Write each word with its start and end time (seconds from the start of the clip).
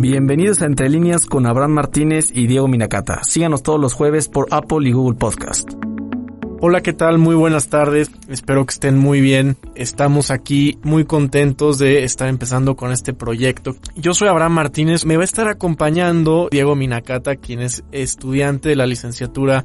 Bienvenidos 0.00 0.62
a 0.62 0.66
Entre 0.66 0.88
Líneas 0.88 1.26
con 1.26 1.44
Abraham 1.44 1.72
Martínez 1.72 2.30
y 2.32 2.46
Diego 2.46 2.68
Minacata. 2.68 3.24
Síganos 3.24 3.64
todos 3.64 3.80
los 3.80 3.94
jueves 3.94 4.28
por 4.28 4.46
Apple 4.52 4.88
y 4.88 4.92
Google 4.92 5.18
Podcast. 5.18 5.72
Hola, 6.60 6.82
¿qué 6.82 6.92
tal? 6.92 7.18
Muy 7.18 7.34
buenas 7.34 7.68
tardes. 7.68 8.08
Espero 8.28 8.64
que 8.64 8.74
estén 8.74 8.96
muy 8.96 9.20
bien. 9.20 9.56
Estamos 9.74 10.30
aquí 10.30 10.78
muy 10.84 11.04
contentos 11.04 11.78
de 11.78 12.04
estar 12.04 12.28
empezando 12.28 12.76
con 12.76 12.92
este 12.92 13.12
proyecto. 13.12 13.74
Yo 13.96 14.14
soy 14.14 14.28
Abraham 14.28 14.52
Martínez. 14.52 15.04
Me 15.04 15.16
va 15.16 15.22
a 15.22 15.24
estar 15.24 15.48
acompañando 15.48 16.46
Diego 16.48 16.76
Minacata, 16.76 17.34
quien 17.34 17.60
es 17.60 17.82
estudiante 17.90 18.68
de 18.68 18.76
la 18.76 18.86
licenciatura 18.86 19.64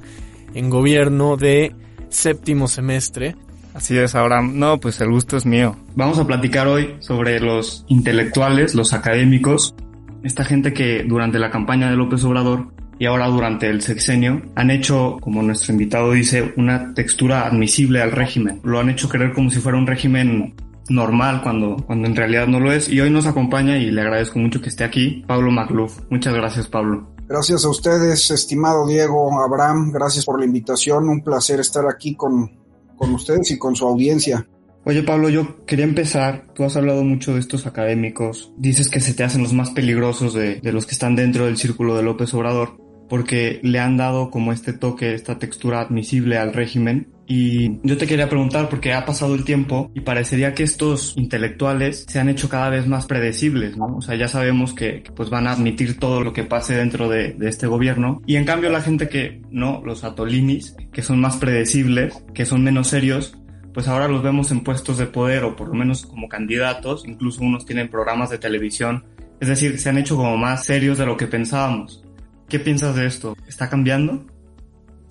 en 0.55 0.71
gobierno 0.71 1.37
de 1.37 1.75
séptimo 2.09 2.67
semestre. 2.67 3.35
Así 3.75 3.95
es, 3.97 4.15
Abraham. 4.15 4.53
No, 4.55 4.79
pues 4.79 4.99
el 5.01 5.09
gusto 5.09 5.37
es 5.37 5.45
mío. 5.45 5.75
Vamos 5.95 6.17
a 6.17 6.25
platicar 6.25 6.67
hoy 6.67 6.95
sobre 7.01 7.39
los 7.39 7.85
intelectuales, 7.87 8.73
los 8.73 8.93
académicos, 8.93 9.75
esta 10.23 10.43
gente 10.43 10.73
que 10.73 11.03
durante 11.03 11.39
la 11.39 11.51
campaña 11.51 11.89
de 11.89 11.97
López 11.97 12.23
Obrador 12.23 12.73
y 12.99 13.05
ahora 13.05 13.27
durante 13.27 13.69
el 13.69 13.81
sexenio 13.81 14.41
han 14.55 14.71
hecho, 14.71 15.17
como 15.21 15.41
nuestro 15.43 15.73
invitado 15.73 16.11
dice, 16.11 16.53
una 16.57 16.93
textura 16.93 17.45
admisible 17.45 18.01
al 18.01 18.11
régimen. 18.11 18.61
Lo 18.63 18.79
han 18.79 18.89
hecho 18.89 19.09
creer 19.09 19.33
como 19.33 19.49
si 19.49 19.59
fuera 19.59 19.77
un 19.77 19.87
régimen 19.87 20.55
normal 20.89 21.41
cuando, 21.41 21.77
cuando 21.85 22.07
en 22.07 22.15
realidad 22.15 22.47
no 22.47 22.59
lo 22.59 22.71
es. 22.71 22.89
Y 22.89 23.01
hoy 23.01 23.09
nos 23.09 23.25
acompaña 23.25 23.77
y 23.77 23.91
le 23.91 24.01
agradezco 24.01 24.39
mucho 24.39 24.61
que 24.61 24.69
esté 24.69 24.83
aquí 24.83 25.23
Pablo 25.27 25.51
Macluf. 25.51 25.99
Muchas 26.09 26.33
gracias, 26.33 26.67
Pablo. 26.67 27.07
Gracias 27.27 27.65
a 27.65 27.69
ustedes, 27.69 28.29
estimado 28.31 28.85
Diego, 28.85 29.41
Abraham, 29.41 29.91
gracias 29.91 30.25
por 30.25 30.39
la 30.39 30.45
invitación. 30.45 31.07
Un 31.07 31.21
placer 31.23 31.59
estar 31.59 31.85
aquí 31.87 32.15
con, 32.15 32.51
con 32.97 33.13
ustedes 33.13 33.51
y 33.51 33.57
con 33.57 33.75
su 33.75 33.87
audiencia. 33.87 34.45
Oye 34.85 35.01
Pablo, 35.01 35.29
yo 35.29 35.65
quería 35.65 35.85
empezar, 35.85 36.47
tú 36.53 36.65
has 36.65 36.75
hablado 36.75 37.05
mucho 37.05 37.33
de 37.33 37.39
estos 37.39 37.65
académicos, 37.65 38.51
dices 38.57 38.89
que 38.89 38.99
se 38.99 39.13
te 39.13 39.23
hacen 39.23 39.41
los 39.41 39.53
más 39.53 39.71
peligrosos 39.71 40.33
de, 40.33 40.59
los 40.61 40.85
que 40.85 40.91
están 40.91 41.15
dentro 41.15 41.45
del 41.45 41.55
círculo 41.55 41.95
de 41.95 42.03
López 42.03 42.33
Obrador, 42.33 42.77
porque 43.07 43.61
le 43.63 43.79
han 43.79 43.95
dado 43.95 44.29
como 44.29 44.51
este 44.51 44.73
toque, 44.73 45.13
esta 45.13 45.39
textura 45.39 45.79
admisible 45.79 46.37
al 46.37 46.53
régimen. 46.53 47.07
Y 47.25 47.79
yo 47.83 47.97
te 47.97 48.07
quería 48.07 48.27
preguntar, 48.27 48.67
porque 48.67 48.91
ha 48.91 49.05
pasado 49.05 49.35
el 49.35 49.45
tiempo 49.45 49.89
y 49.93 50.01
parecería 50.01 50.53
que 50.53 50.63
estos 50.63 51.13
intelectuales 51.15 52.05
se 52.09 52.19
han 52.19 52.27
hecho 52.27 52.49
cada 52.49 52.69
vez 52.69 52.85
más 52.85 53.05
predecibles, 53.05 53.77
¿no? 53.77 53.95
O 53.95 54.01
sea, 54.01 54.15
ya 54.15 54.27
sabemos 54.27 54.73
que, 54.73 55.03
que 55.03 55.11
pues 55.13 55.29
van 55.29 55.47
a 55.47 55.53
admitir 55.53 55.97
todo 55.97 56.21
lo 56.21 56.33
que 56.33 56.43
pase 56.43 56.75
dentro 56.75 57.07
de, 57.07 57.33
de 57.33 57.47
este 57.47 57.67
gobierno. 57.67 58.21
Y 58.25 58.35
en 58.35 58.43
cambio 58.43 58.69
la 58.69 58.81
gente 58.81 59.07
que 59.07 59.41
no, 59.49 59.81
los 59.85 60.03
atolinis, 60.03 60.75
que 60.91 61.01
son 61.01 61.21
más 61.21 61.37
predecibles, 61.37 62.25
que 62.33 62.45
son 62.45 62.63
menos 62.63 62.87
serios, 62.87 63.37
pues 63.73 63.87
ahora 63.87 64.07
los 64.07 64.21
vemos 64.21 64.51
en 64.51 64.63
puestos 64.63 64.97
de 64.97 65.07
poder 65.07 65.43
o 65.43 65.55
por 65.55 65.69
lo 65.69 65.73
menos 65.73 66.05
como 66.05 66.29
candidatos, 66.29 67.05
incluso 67.05 67.41
unos 67.43 67.65
tienen 67.65 67.89
programas 67.89 68.29
de 68.29 68.37
televisión, 68.37 69.05
es 69.39 69.47
decir, 69.47 69.79
se 69.79 69.89
han 69.89 69.97
hecho 69.97 70.15
como 70.15 70.37
más 70.37 70.65
serios 70.65 70.97
de 70.97 71.05
lo 71.05 71.17
que 71.17 71.27
pensábamos. 71.27 72.03
¿Qué 72.47 72.59
piensas 72.59 72.95
de 72.95 73.07
esto? 73.07 73.35
¿Está 73.47 73.69
cambiando? 73.69 74.25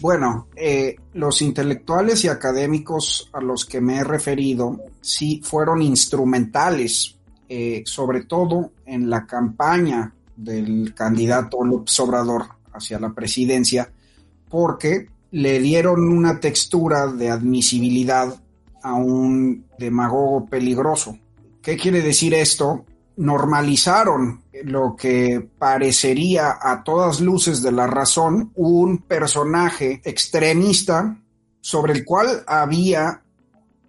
Bueno, 0.00 0.48
eh, 0.56 0.96
los 1.14 1.42
intelectuales 1.42 2.24
y 2.24 2.28
académicos 2.28 3.30
a 3.32 3.40
los 3.40 3.64
que 3.64 3.80
me 3.80 3.98
he 3.98 4.04
referido 4.04 4.80
sí 5.00 5.40
fueron 5.44 5.80
instrumentales, 5.80 7.18
eh, 7.48 7.82
sobre 7.86 8.24
todo 8.24 8.72
en 8.84 9.08
la 9.08 9.26
campaña 9.26 10.12
del 10.36 10.92
candidato 10.94 11.64
López 11.64 12.00
Obrador 12.00 12.46
hacia 12.72 12.98
la 12.98 13.12
presidencia, 13.12 13.92
porque 14.48 15.06
le 15.30 15.60
dieron 15.60 16.08
una 16.08 16.40
textura 16.40 17.06
de 17.06 17.30
admisibilidad 17.30 18.41
a 18.82 18.94
un 18.94 19.66
demagogo 19.78 20.46
peligroso. 20.46 21.18
¿Qué 21.60 21.76
quiere 21.76 22.02
decir 22.02 22.34
esto? 22.34 22.84
Normalizaron 23.16 24.42
lo 24.64 24.96
que 24.96 25.48
parecería 25.58 26.58
a 26.60 26.82
todas 26.82 27.20
luces 27.20 27.62
de 27.62 27.72
la 27.72 27.86
razón 27.86 28.52
un 28.54 28.98
personaje 28.98 30.00
extremista 30.04 31.18
sobre 31.60 31.92
el 31.92 32.04
cual 32.04 32.42
había 32.46 33.22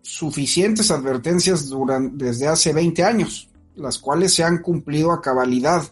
suficientes 0.01 0.91
advertencias 0.91 1.71
desde 2.11 2.47
hace 2.47 2.73
20 2.73 3.03
años, 3.03 3.49
las 3.75 3.97
cuales 3.97 4.33
se 4.33 4.43
han 4.43 4.59
cumplido 4.59 5.11
a 5.11 5.21
cabalidad, 5.21 5.83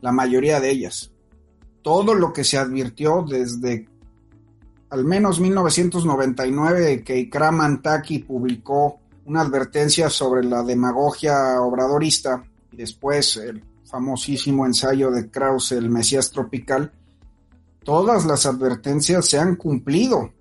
la 0.00 0.12
mayoría 0.12 0.60
de 0.60 0.70
ellas. 0.70 1.12
Todo 1.82 2.14
lo 2.14 2.32
que 2.32 2.44
se 2.44 2.58
advirtió 2.58 3.24
desde 3.28 3.88
al 4.90 5.04
menos 5.04 5.40
1999 5.40 7.04
que 7.04 7.18
Ikram 7.18 7.60
Antaki 7.60 8.18
publicó 8.20 8.98
una 9.26 9.42
advertencia 9.42 10.10
sobre 10.10 10.44
la 10.44 10.62
demagogia 10.64 11.60
obradorista 11.60 12.44
y 12.72 12.76
después 12.76 13.36
el 13.36 13.64
famosísimo 13.84 14.66
ensayo 14.66 15.10
de 15.10 15.30
Krause, 15.30 15.72
El 15.72 15.90
Mesías 15.90 16.30
Tropical, 16.30 16.92
todas 17.84 18.26
las 18.26 18.46
advertencias 18.46 19.26
se 19.26 19.38
han 19.38 19.56
cumplido. 19.56 20.32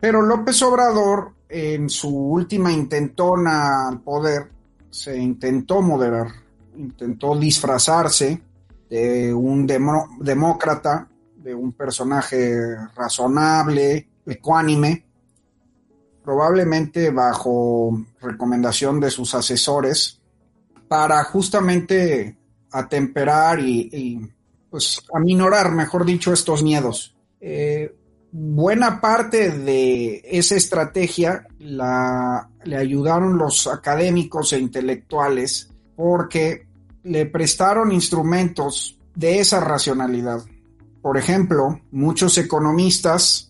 Pero 0.00 0.22
López 0.22 0.60
Obrador, 0.62 1.32
en 1.48 1.88
su 1.88 2.08
última 2.08 2.72
intentona 2.72 3.88
al 3.88 4.00
poder, 4.00 4.50
se 4.90 5.16
intentó 5.16 5.82
moderar, 5.82 6.28
intentó 6.76 7.36
disfrazarse 7.36 8.40
de 8.88 9.34
un 9.34 9.66
demócrata 9.66 11.08
de 11.38 11.54
un 11.54 11.72
personaje 11.72 12.76
razonable, 12.94 14.08
ecuánime, 14.26 15.06
probablemente 16.22 17.10
bajo 17.10 18.04
recomendación 18.20 19.00
de 19.00 19.10
sus 19.10 19.34
asesores, 19.34 20.20
para 20.88 21.22
justamente 21.24 22.36
atemperar 22.70 23.60
y, 23.60 24.20
pues 24.70 25.00
aminorar, 25.14 25.72
mejor 25.72 26.04
dicho, 26.04 26.32
estos 26.32 26.62
miedos. 26.62 27.16
Eh, 27.40 27.94
buena 28.30 29.00
parte 29.00 29.50
de 29.50 30.22
esa 30.24 30.56
estrategia 30.56 31.46
la, 31.58 32.50
le 32.64 32.76
ayudaron 32.76 33.38
los 33.38 33.66
académicos 33.66 34.52
e 34.52 34.58
intelectuales 34.58 35.70
porque 35.96 36.66
le 37.04 37.26
prestaron 37.26 37.92
instrumentos 37.92 38.98
de 39.14 39.40
esa 39.40 39.60
racionalidad. 39.60 40.42
Por 41.02 41.16
ejemplo, 41.16 41.80
muchos 41.90 42.38
economistas 42.38 43.48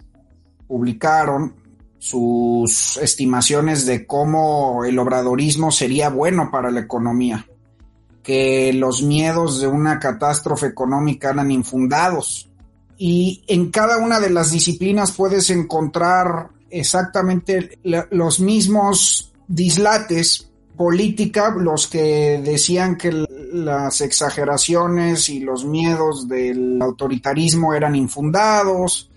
publicaron 0.67 1.55
sus 1.99 2.97
estimaciones 2.99 3.85
de 3.87 4.07
cómo 4.07 4.85
el 4.85 4.99
obradorismo 4.99 5.73
sería 5.73 6.11
bueno 6.11 6.51
para 6.51 6.71
la 6.71 6.81
economía, 6.81 7.47
que 8.23 8.73
los 8.73 9.03
miedos 9.03 9.61
de 9.61 9.67
una 9.67 9.99
catástrofe 9.99 10.67
económica 10.67 11.31
eran 11.31 11.51
infundados. 11.51 12.49
Y 12.97 13.45
en 13.49 13.71
cada 13.71 13.99
una 13.99 14.21
de 14.21 14.31
las 14.31 14.51
disciplinas 14.51 15.13
puedes 15.13 15.51
encontrar 15.51 16.51
exactamente 16.71 17.79
los 17.83 18.41
mismos 18.41 19.33
dislates 19.47 20.51
política, 20.77 21.55
los 21.57 21.89
que 21.89 22.41
decían 22.45 22.97
que 22.97 23.25
las 23.53 24.01
exageraciones 24.01 25.29
y 25.29 25.41
los 25.41 25.65
miedos 25.65 26.29
del 26.29 26.81
autoritarismo 26.81 27.75
eran 27.75 27.97
infundados, 27.97 29.11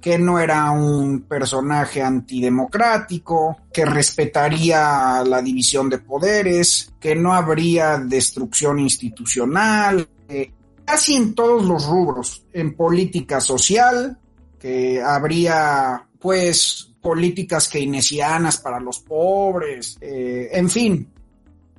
que 0.00 0.18
no 0.18 0.38
era 0.38 0.70
un 0.70 1.22
personaje 1.22 2.02
antidemocrático, 2.02 3.56
que 3.72 3.84
respetaría 3.84 5.22
la 5.26 5.42
división 5.42 5.88
de 5.90 5.98
poderes, 5.98 6.92
que 7.00 7.16
no 7.16 7.32
habría 7.32 7.98
destrucción 7.98 8.78
institucional, 8.78 10.08
eh, 10.28 10.52
casi 10.84 11.16
en 11.16 11.34
todos 11.34 11.64
los 11.64 11.86
rubros, 11.86 12.44
en 12.52 12.76
política 12.76 13.40
social, 13.40 14.18
que 14.58 15.02
habría 15.02 16.06
pues 16.20 16.92
políticas 17.00 17.68
keynesianas 17.68 18.58
para 18.58 18.80
los 18.80 19.00
pobres, 19.00 19.96
eh, 20.00 20.50
en 20.52 20.70
fin, 20.70 21.08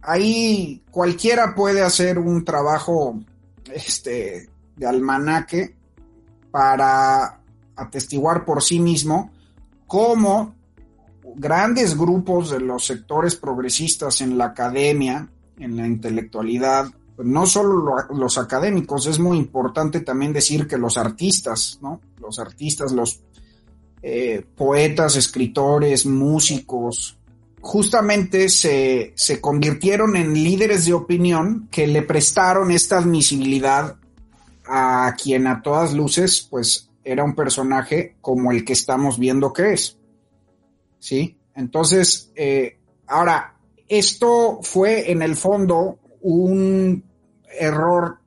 ahí 0.07 0.81
cualquiera 0.89 1.53
puede 1.53 1.83
hacer 1.83 2.17
un 2.17 2.45
trabajo 2.45 3.19
este, 3.73 4.49
de 4.77 4.87
almanaque 4.87 5.75
para 6.49 7.41
atestiguar 7.75 8.45
por 8.45 8.63
sí 8.63 8.79
mismo 8.79 9.31
cómo 9.85 10.55
grandes 11.35 11.97
grupos 11.97 12.49
de 12.51 12.61
los 12.61 12.85
sectores 12.85 13.35
progresistas 13.35 14.21
en 14.21 14.37
la 14.37 14.45
academia, 14.45 15.27
en 15.59 15.75
la 15.75 15.85
intelectualidad, 15.85 16.87
no 17.17 17.45
solo 17.45 17.97
los 18.09 18.37
académicos, 18.37 19.07
es 19.07 19.19
muy 19.19 19.37
importante 19.37 19.99
también 19.99 20.31
decir 20.31 20.67
que 20.67 20.77
los 20.77 20.97
artistas, 20.97 21.79
¿no? 21.81 21.99
Los 22.21 22.39
artistas, 22.39 22.93
los 22.93 23.19
eh, 24.01 24.45
poetas, 24.55 25.17
escritores, 25.17 26.05
músicos, 26.05 27.17
justamente 27.67 28.47
se, 28.47 29.11
se 29.17 29.41
convirtieron 29.41 30.15
en 30.15 30.33
líderes 30.33 30.85
de 30.85 30.93
opinión 30.93 31.67
que 31.69 31.85
le 31.85 32.01
prestaron 32.01 32.71
esta 32.71 32.97
admisibilidad 32.97 33.97
a 34.65 35.13
quien 35.21 35.47
a 35.47 35.61
todas 35.61 35.93
luces, 35.93 36.47
pues 36.49 36.89
era 37.03 37.25
un 37.25 37.35
personaje 37.35 38.15
como 38.21 38.53
el 38.53 38.63
que 38.63 38.71
estamos 38.71 39.19
viendo 39.19 39.51
que 39.51 39.73
es. 39.73 39.97
¿Sí? 40.97 41.37
Entonces, 41.55 42.31
eh, 42.37 42.77
ahora, 43.05 43.57
esto 43.89 44.59
fue 44.61 45.11
en 45.11 45.21
el 45.21 45.35
fondo 45.35 45.99
un 46.21 47.03
error 47.59 48.19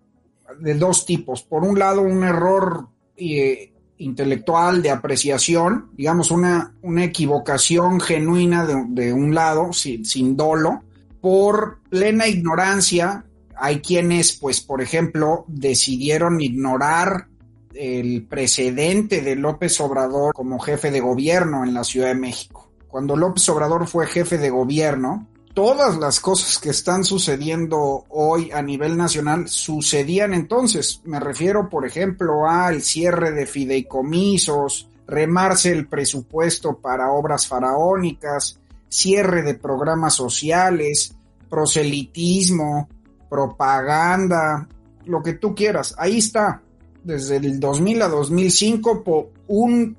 de 0.59 0.75
dos 0.75 1.07
tipos. 1.07 1.43
Por 1.43 1.65
un 1.65 1.79
lado, 1.79 2.03
un 2.03 2.25
error 2.25 2.89
eh, 3.17 3.69
intelectual 4.00 4.82
de 4.82 4.91
apreciación, 4.91 5.91
digamos, 5.93 6.31
una, 6.31 6.75
una 6.82 7.05
equivocación 7.05 8.00
genuina 8.00 8.67
de, 8.67 9.12
un 9.12 9.35
lado, 9.35 9.73
sin, 9.73 10.05
sin 10.05 10.37
dolo, 10.37 10.82
por 11.20 11.79
plena 11.88 12.26
ignorancia. 12.26 13.25
Hay 13.56 13.81
quienes, 13.81 14.32
pues, 14.32 14.61
por 14.61 14.81
ejemplo, 14.81 15.44
decidieron 15.49 16.41
ignorar 16.41 17.29
el 17.75 18.26
precedente 18.26 19.20
de 19.20 19.37
López 19.37 19.81
Obrador 19.81 20.32
como 20.35 20.58
jefe 20.58 20.91
de 20.91 21.00
gobierno 21.00 21.64
en 21.64 21.75
la 21.75 21.85
Ciudad 21.85 22.08
de 22.08 22.14
México. 22.14 22.70
Cuando 22.88 23.17
López 23.17 23.49
Obrador 23.50 23.87
fue 23.87 24.06
jefe 24.06 24.38
de 24.38 24.50
gobierno, 24.50 25.29
todas 25.62 25.99
las 25.99 26.21
cosas 26.21 26.59
que 26.59 26.71
están 26.71 27.05
sucediendo 27.05 28.07
hoy 28.09 28.51
a 28.51 28.62
nivel 28.62 28.97
nacional 28.97 29.47
sucedían 29.47 30.33
entonces. 30.33 31.03
Me 31.05 31.21
refiero, 31.21 31.69
por 31.69 31.87
ejemplo, 31.87 32.49
al 32.49 32.81
cierre 32.81 33.33
de 33.33 33.45
fideicomisos, 33.45 34.89
remarse 35.07 35.71
el 35.71 35.87
presupuesto 35.87 36.79
para 36.79 37.12
obras 37.12 37.47
faraónicas, 37.47 38.59
cierre 38.89 39.43
de 39.43 39.53
programas 39.53 40.15
sociales, 40.15 41.15
proselitismo, 41.51 42.89
propaganda, 43.29 44.67
lo 45.05 45.23
que 45.23 45.35
tú 45.35 45.55
quieras. 45.55 45.95
Ahí 45.99 46.17
está. 46.21 46.63
Desde 47.05 47.37
el 47.37 47.61
2000 47.61 48.01
a 48.01 48.09
2005, 48.09 49.05
un 49.49 49.95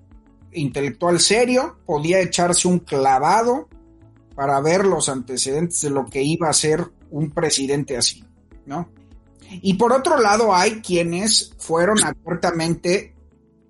intelectual 0.53 1.19
serio 1.19 1.77
podía 1.85 2.19
echarse 2.19 2.67
un 2.67 2.79
clavado 2.79 3.69
para 4.41 4.59
ver 4.59 4.87
los 4.87 5.07
antecedentes 5.07 5.81
de 5.81 5.91
lo 5.91 6.07
que 6.07 6.23
iba 6.23 6.49
a 6.49 6.53
ser 6.53 6.83
un 7.11 7.29
presidente 7.29 7.95
así, 7.95 8.25
¿no? 8.65 8.89
Y 9.61 9.75
por 9.75 9.93
otro 9.93 10.19
lado 10.19 10.51
hay 10.55 10.81
quienes 10.81 11.53
fueron 11.59 12.03
abiertamente, 12.03 13.13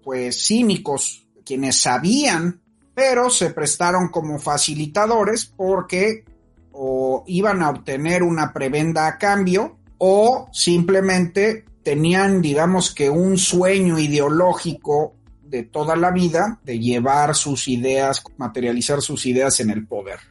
pues, 0.02 0.48
cínicos, 0.48 1.28
quienes 1.44 1.76
sabían, 1.76 2.62
pero 2.96 3.30
se 3.30 3.50
prestaron 3.50 4.08
como 4.08 4.40
facilitadores 4.40 5.46
porque 5.46 6.24
o 6.72 7.26
iban 7.28 7.64
a 7.64 7.72
obtener 7.72 8.24
una 8.24 8.54
prebenda 8.54 9.08
a 9.08 9.18
cambio 9.18 9.78
o 9.98 10.48
simplemente 10.54 11.66
tenían, 11.84 12.42
digamos 12.42 12.96
que, 12.96 13.10
un 13.10 13.38
sueño 13.38 14.00
ideológico 14.00 15.16
de 15.44 15.64
toda 15.64 15.98
la 15.98 16.12
vida 16.12 16.62
de 16.64 16.80
llevar 16.80 17.36
sus 17.36 17.68
ideas, 17.68 18.24
materializar 18.38 19.02
sus 19.02 19.26
ideas 19.26 19.60
en 19.60 19.70
el 19.70 19.86
poder. 19.86 20.31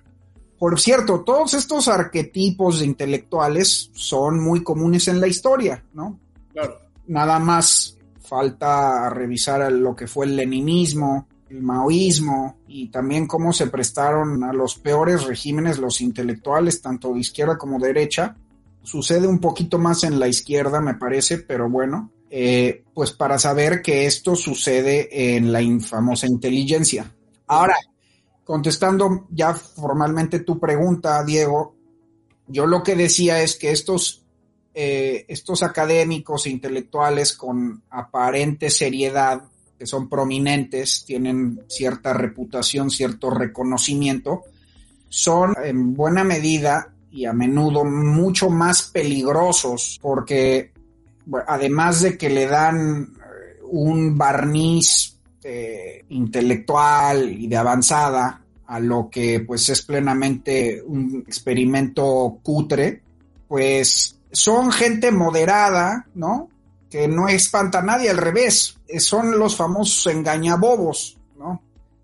Por 0.60 0.78
cierto, 0.78 1.22
todos 1.22 1.54
estos 1.54 1.88
arquetipos 1.88 2.80
de 2.80 2.84
intelectuales 2.84 3.90
son 3.94 4.38
muy 4.38 4.62
comunes 4.62 5.08
en 5.08 5.18
la 5.18 5.26
historia, 5.26 5.82
¿no? 5.94 6.20
Claro. 6.52 6.76
Nada 7.06 7.38
más 7.38 7.96
falta 8.20 9.08
revisar 9.08 9.72
lo 9.72 9.96
que 9.96 10.06
fue 10.06 10.26
el 10.26 10.36
leninismo, 10.36 11.26
el 11.48 11.62
maoísmo 11.62 12.58
y 12.68 12.88
también 12.88 13.26
cómo 13.26 13.54
se 13.54 13.68
prestaron 13.68 14.44
a 14.44 14.52
los 14.52 14.74
peores 14.74 15.24
regímenes 15.24 15.78
los 15.78 16.02
intelectuales, 16.02 16.82
tanto 16.82 17.14
de 17.14 17.20
izquierda 17.20 17.56
como 17.56 17.78
de 17.78 17.94
derecha. 17.94 18.36
Sucede 18.82 19.26
un 19.26 19.38
poquito 19.38 19.78
más 19.78 20.04
en 20.04 20.20
la 20.20 20.28
izquierda, 20.28 20.82
me 20.82 20.92
parece, 20.92 21.38
pero 21.38 21.70
bueno, 21.70 22.10
eh, 22.28 22.84
pues 22.92 23.12
para 23.12 23.38
saber 23.38 23.80
que 23.80 24.04
esto 24.04 24.36
sucede 24.36 25.36
en 25.36 25.52
la 25.52 25.62
infamosa 25.62 26.26
inteligencia. 26.26 27.10
Ahora, 27.46 27.76
contestando 28.50 29.28
ya 29.30 29.54
formalmente 29.54 30.40
tu 30.40 30.58
pregunta, 30.58 31.22
Diego, 31.22 31.76
yo 32.48 32.66
lo 32.66 32.82
que 32.82 32.96
decía 32.96 33.40
es 33.42 33.54
que 33.54 33.70
estos, 33.70 34.24
eh, 34.74 35.24
estos 35.28 35.62
académicos 35.62 36.46
e 36.46 36.50
intelectuales 36.50 37.34
con 37.34 37.84
aparente 37.90 38.68
seriedad, 38.68 39.44
que 39.78 39.86
son 39.86 40.08
prominentes, 40.08 41.04
tienen 41.06 41.62
cierta 41.68 42.12
reputación, 42.12 42.90
cierto 42.90 43.30
reconocimiento, 43.30 44.42
son 45.08 45.54
en 45.62 45.94
buena 45.94 46.24
medida 46.24 46.92
y 47.12 47.26
a 47.26 47.32
menudo 47.32 47.84
mucho 47.84 48.50
más 48.50 48.82
peligrosos 48.82 49.96
porque 50.02 50.72
además 51.46 52.02
de 52.02 52.18
que 52.18 52.30
le 52.30 52.48
dan 52.48 53.14
eh, 53.14 53.60
un 53.70 54.18
barniz 54.18 55.20
eh, 55.44 56.04
intelectual 56.08 57.30
y 57.30 57.46
de 57.46 57.56
avanzada 57.56 58.39
a 58.70 58.78
lo 58.78 59.10
que 59.10 59.40
pues 59.40 59.68
es 59.68 59.82
plenamente 59.82 60.80
un 60.86 61.24
experimento 61.26 62.38
cutre, 62.40 63.02
pues 63.48 64.16
son 64.30 64.70
gente 64.70 65.10
moderada, 65.10 66.06
¿no? 66.14 66.48
Que 66.88 67.08
no 67.08 67.28
espanta 67.28 67.80
a 67.80 67.82
nadie, 67.82 68.10
al 68.10 68.16
revés, 68.16 68.76
son 68.98 69.36
los 69.36 69.56
famosos 69.56 70.06
engañabobos, 70.14 71.18
¿no? 71.36 71.60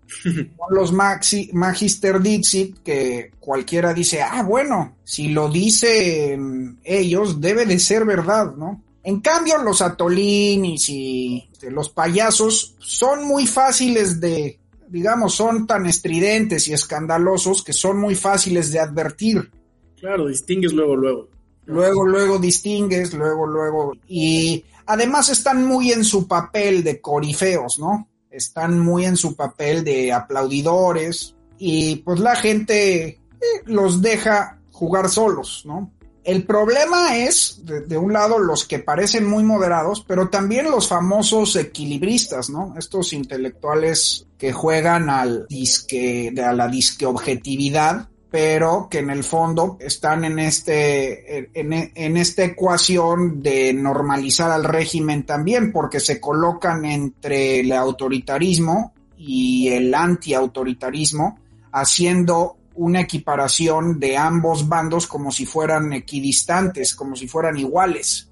son 0.23 0.45
los 0.71 0.91
maxi, 0.91 1.49
Magister 1.53 2.19
Dixit 2.21 2.79
que 2.83 3.31
cualquiera 3.39 3.93
dice, 3.93 4.21
ah, 4.21 4.43
bueno, 4.43 4.97
si 5.05 5.29
lo 5.29 5.47
dicen 5.47 6.79
ellos, 6.83 7.39
debe 7.39 7.65
de 7.65 7.79
ser 7.79 8.03
verdad, 8.03 8.53
¿no? 8.57 8.83
En 9.03 9.21
cambio, 9.21 9.57
los 9.59 9.81
atolinis 9.81 10.89
y 10.89 11.47
este, 11.49 11.71
los 11.71 11.87
payasos 11.87 12.75
son 12.79 13.25
muy 13.25 13.47
fáciles 13.47 14.19
de, 14.19 14.59
digamos, 14.87 15.35
son 15.35 15.67
tan 15.67 15.85
estridentes 15.85 16.67
y 16.67 16.73
escandalosos 16.73 17.63
que 17.63 17.73
son 17.73 17.99
muy 17.99 18.15
fáciles 18.15 18.71
de 18.71 18.79
advertir. 18.79 19.51
Claro, 19.99 20.27
distingues 20.27 20.73
luego, 20.73 20.95
luego. 20.95 21.27
Luego, 21.65 22.05
luego 22.05 22.39
distingues, 22.39 23.13
luego, 23.13 23.45
luego. 23.45 23.93
Y 24.07 24.63
además 24.85 25.29
están 25.29 25.65
muy 25.65 25.91
en 25.91 26.03
su 26.03 26.27
papel 26.27 26.83
de 26.83 27.01
corifeos, 27.01 27.77
¿no? 27.79 28.07
Están 28.29 28.79
muy 28.79 29.05
en 29.05 29.17
su 29.17 29.35
papel 29.35 29.83
de 29.83 30.13
aplaudidores 30.13 31.35
y 31.57 31.97
pues 31.97 32.19
la 32.19 32.35
gente 32.35 33.05
eh, 33.07 33.19
los 33.65 34.01
deja 34.01 34.59
jugar 34.71 35.09
solos, 35.09 35.63
¿no? 35.65 35.91
El 36.27 36.43
problema 36.43 37.15
es, 37.15 37.61
de, 37.63 37.97
un 37.97 38.11
lado, 38.11 38.37
los 38.37 38.65
que 38.65 38.79
parecen 38.79 39.25
muy 39.25 39.45
moderados, 39.45 40.03
pero 40.05 40.27
también 40.27 40.69
los 40.69 40.89
famosos 40.89 41.55
equilibristas, 41.55 42.49
¿no? 42.49 42.75
Estos 42.77 43.13
intelectuales 43.13 44.27
que 44.37 44.51
juegan 44.51 45.09
al 45.09 45.47
disque, 45.47 46.33
a 46.45 46.51
la 46.51 46.67
disque 46.67 47.05
objetividad, 47.05 48.09
pero 48.29 48.89
que 48.91 48.99
en 48.99 49.09
el 49.09 49.23
fondo 49.23 49.77
están 49.79 50.25
en 50.25 50.39
este, 50.39 51.49
en, 51.57 51.91
en, 51.95 52.17
esta 52.17 52.43
ecuación 52.43 53.41
de 53.41 53.73
normalizar 53.73 54.51
al 54.51 54.65
régimen 54.65 55.25
también, 55.25 55.71
porque 55.71 56.01
se 56.01 56.19
colocan 56.19 56.83
entre 56.83 57.61
el 57.61 57.71
autoritarismo 57.71 58.93
y 59.17 59.69
el 59.69 59.95
antiautoritarismo, 59.95 61.39
haciendo 61.71 62.56
una 62.77 63.01
equiparación 63.01 63.99
de 63.99 64.17
ambos 64.17 64.67
bandos 64.67 65.07
como 65.07 65.31
si 65.31 65.45
fueran 65.45 65.93
equidistantes, 65.93 66.95
como 66.95 67.15
si 67.15 67.27
fueran 67.27 67.57
iguales, 67.57 68.31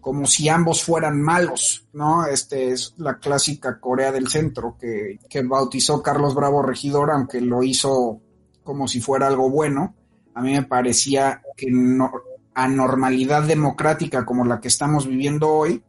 como 0.00 0.26
si 0.26 0.48
ambos 0.48 0.82
fueran 0.82 1.20
malos, 1.20 1.86
¿no? 1.92 2.26
Este 2.26 2.72
es 2.72 2.94
la 2.96 3.18
clásica 3.18 3.78
Corea 3.78 4.10
del 4.10 4.28
Centro 4.28 4.76
que, 4.80 5.18
que 5.28 5.42
bautizó 5.42 6.02
Carlos 6.02 6.34
Bravo 6.34 6.62
Regidor, 6.62 7.10
aunque 7.10 7.40
lo 7.40 7.62
hizo 7.62 8.20
como 8.64 8.88
si 8.88 9.00
fuera 9.00 9.26
algo 9.26 9.50
bueno. 9.50 9.94
A 10.34 10.42
mí 10.42 10.52
me 10.52 10.62
parecía 10.62 11.42
que 11.56 11.66
no, 11.70 12.10
anormalidad 12.54 13.42
democrática 13.42 14.24
como 14.24 14.44
la 14.44 14.60
que 14.60 14.68
estamos 14.68 15.06
viviendo 15.06 15.48
hoy 15.48 15.82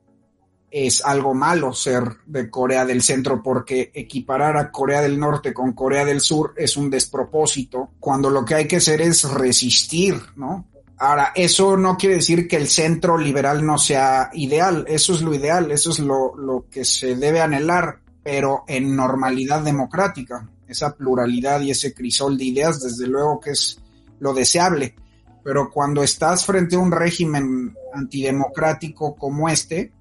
es 0.75 1.05
algo 1.05 1.35
malo 1.35 1.71
ser 1.71 2.03
de 2.25 2.49
Corea 2.49 2.83
del 2.83 3.03
Centro 3.03 3.43
porque 3.43 3.91
equiparar 3.93 4.57
a 4.57 4.71
Corea 4.71 5.03
del 5.03 5.19
Norte 5.19 5.53
con 5.53 5.73
Corea 5.73 6.03
del 6.03 6.19
Sur 6.19 6.55
es 6.57 6.75
un 6.75 6.89
despropósito 6.89 7.91
cuando 7.99 8.31
lo 8.31 8.43
que 8.43 8.55
hay 8.55 8.67
que 8.67 8.77
hacer 8.77 8.99
es 9.01 9.23
resistir, 9.29 10.19
¿no? 10.35 10.65
Ahora, 10.97 11.31
eso 11.35 11.77
no 11.77 11.95
quiere 11.95 12.15
decir 12.15 12.47
que 12.47 12.55
el 12.55 12.67
centro 12.67 13.19
liberal 13.19 13.63
no 13.63 13.77
sea 13.77 14.31
ideal, 14.33 14.83
eso 14.87 15.13
es 15.13 15.21
lo 15.21 15.35
ideal, 15.35 15.69
eso 15.69 15.91
es 15.91 15.99
lo, 15.99 16.35
lo 16.35 16.65
que 16.71 16.85
se 16.85 17.15
debe 17.17 17.39
anhelar, 17.39 17.99
pero 18.23 18.63
en 18.67 18.95
normalidad 18.95 19.61
democrática, 19.61 20.49
esa 20.67 20.95
pluralidad 20.95 21.61
y 21.61 21.69
ese 21.69 21.93
crisol 21.93 22.35
de 22.35 22.45
ideas, 22.45 22.81
desde 22.81 23.05
luego 23.05 23.39
que 23.39 23.51
es 23.51 23.79
lo 24.19 24.33
deseable, 24.33 24.95
pero 25.43 25.69
cuando 25.69 26.01
estás 26.01 26.47
frente 26.47 26.77
a 26.77 26.79
un 26.79 26.91
régimen 26.91 27.75
antidemocrático 27.93 29.15
como 29.15 29.49
este, 29.49 29.91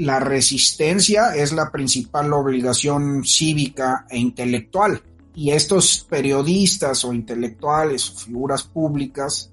la 0.00 0.18
resistencia 0.18 1.34
es 1.34 1.52
la 1.52 1.70
principal 1.70 2.32
obligación 2.32 3.22
cívica 3.22 4.06
e 4.08 4.16
intelectual. 4.16 5.02
Y 5.34 5.50
estos 5.50 6.06
periodistas 6.08 7.04
o 7.04 7.12
intelectuales 7.12 8.08
o 8.08 8.18
figuras 8.18 8.62
públicas 8.62 9.50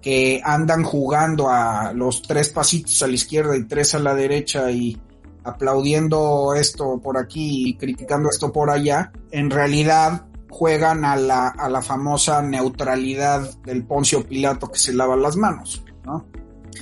que 0.00 0.40
andan 0.42 0.84
jugando 0.84 1.50
a 1.50 1.92
los 1.92 2.22
tres 2.22 2.48
pasitos 2.48 3.02
a 3.02 3.08
la 3.08 3.12
izquierda 3.12 3.54
y 3.54 3.64
tres 3.64 3.94
a 3.94 3.98
la 3.98 4.14
derecha 4.14 4.70
y 4.70 4.98
aplaudiendo 5.44 6.54
esto 6.54 6.98
por 7.02 7.18
aquí 7.18 7.68
y 7.68 7.76
criticando 7.76 8.30
esto 8.30 8.50
por 8.50 8.70
allá, 8.70 9.12
en 9.30 9.50
realidad 9.50 10.24
juegan 10.48 11.04
a 11.04 11.16
la, 11.16 11.48
a 11.48 11.68
la 11.68 11.82
famosa 11.82 12.40
neutralidad 12.40 13.54
del 13.64 13.84
Poncio 13.84 14.26
Pilato 14.26 14.70
que 14.70 14.78
se 14.78 14.94
lava 14.94 15.14
las 15.14 15.36
manos, 15.36 15.84
¿no? 16.06 16.24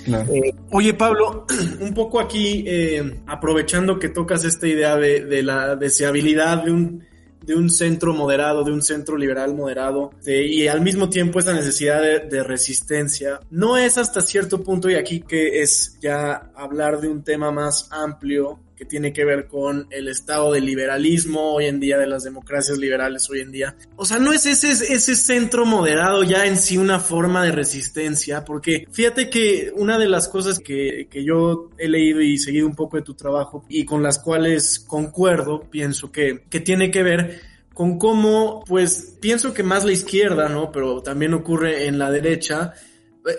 Eh, 0.06 0.54
Oye, 0.70 0.94
Pablo, 0.94 1.46
un 1.80 1.94
poco 1.94 2.20
aquí, 2.20 2.64
eh, 2.66 3.20
aprovechando 3.26 3.98
que 3.98 4.08
tocas 4.08 4.44
esta 4.44 4.66
idea 4.66 4.96
de, 4.96 5.42
la 5.42 5.76
deseabilidad 5.76 6.64
de 6.64 6.72
un, 6.72 7.04
de 7.44 7.54
un 7.54 7.70
centro 7.70 8.12
moderado, 8.14 8.64
de 8.64 8.72
un 8.72 8.82
centro 8.82 9.16
liberal 9.16 9.54
moderado, 9.54 10.10
y 10.26 10.66
al 10.66 10.80
mismo 10.80 11.08
tiempo 11.08 11.38
esta 11.38 11.52
necesidad 11.52 12.02
de, 12.02 12.42
resistencia, 12.42 13.40
no 13.50 13.76
es 13.76 13.98
hasta 13.98 14.20
cierto 14.20 14.62
punto, 14.62 14.90
y 14.90 14.94
aquí 14.94 15.20
que 15.20 15.62
es 15.62 15.98
ya 16.00 16.50
hablar 16.54 17.00
de 17.00 17.08
un 17.08 17.22
tema 17.22 17.50
más 17.50 17.88
amplio, 17.90 18.58
que 18.78 18.84
tiene 18.84 19.12
que 19.12 19.24
ver 19.24 19.48
con 19.48 19.88
el 19.90 20.06
estado 20.06 20.52
del 20.52 20.64
liberalismo 20.64 21.54
hoy 21.54 21.66
en 21.66 21.80
día, 21.80 21.98
de 21.98 22.06
las 22.06 22.22
democracias 22.22 22.78
liberales 22.78 23.28
hoy 23.28 23.40
en 23.40 23.50
día. 23.50 23.74
O 23.96 24.06
sea, 24.06 24.20
no 24.20 24.32
es 24.32 24.46
ese, 24.46 24.70
ese 24.70 25.16
centro 25.16 25.66
moderado 25.66 26.22
ya 26.22 26.46
en 26.46 26.56
sí 26.56 26.78
una 26.78 27.00
forma 27.00 27.44
de 27.44 27.50
resistencia, 27.50 28.44
porque 28.44 28.86
fíjate 28.92 29.28
que 29.28 29.72
una 29.74 29.98
de 29.98 30.08
las 30.08 30.28
cosas 30.28 30.60
que, 30.60 31.08
que 31.10 31.24
yo 31.24 31.70
he 31.76 31.88
leído 31.88 32.20
y 32.20 32.38
seguido 32.38 32.68
un 32.68 32.76
poco 32.76 32.96
de 32.96 33.02
tu 33.02 33.14
trabajo 33.14 33.64
y 33.68 33.84
con 33.84 34.02
las 34.02 34.20
cuales 34.20 34.78
concuerdo, 34.78 35.62
pienso 35.68 36.12
que, 36.12 36.44
que 36.48 36.60
tiene 36.60 36.92
que 36.92 37.02
ver 37.02 37.40
con 37.74 37.98
cómo, 37.98 38.64
pues 38.66 39.16
pienso 39.20 39.54
que 39.54 39.62
más 39.62 39.84
la 39.84 39.92
izquierda, 39.92 40.48
¿no? 40.48 40.70
Pero 40.70 41.02
también 41.02 41.34
ocurre 41.34 41.86
en 41.86 41.98
la 41.98 42.10
derecha. 42.10 42.74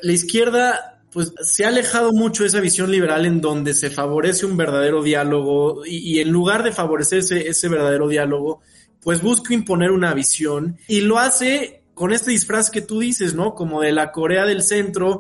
La 0.02 0.12
izquierda 0.12 0.89
pues 1.12 1.34
se 1.42 1.66
ha 1.66 1.70
alejado 1.70 2.12
mucho 2.12 2.46
esa 2.46 2.60
visión 2.60 2.92
liberal 2.92 3.26
en 3.26 3.42
donde 3.42 3.74
se 3.74 3.90
favorece 3.90 4.46
un 4.46 4.58
verdadero 4.58 5.02
diálogo 5.02 5.86
y, 5.86 6.20
en 6.20 6.30
lugar 6.30 6.64
de 6.64 6.72
favorecer 6.72 7.20
ese, 7.20 7.70
verdadero 7.70 8.08
diálogo, 8.08 8.62
pues 9.02 9.22
busca 9.22 9.54
imponer 9.54 9.92
una 9.92 10.14
visión 10.14 10.78
y 10.88 11.02
lo 11.02 11.18
hace 11.18 11.84
con 11.94 12.14
este 12.14 12.32
disfraz 12.32 12.70
que 12.70 12.82
tú 12.82 13.00
dices, 13.00 13.34
¿no? 13.34 13.56
Como 13.56 13.82
de 13.82 13.92
la 13.92 14.12
Corea 14.12 14.46
del 14.46 14.62
Centro, 14.62 15.20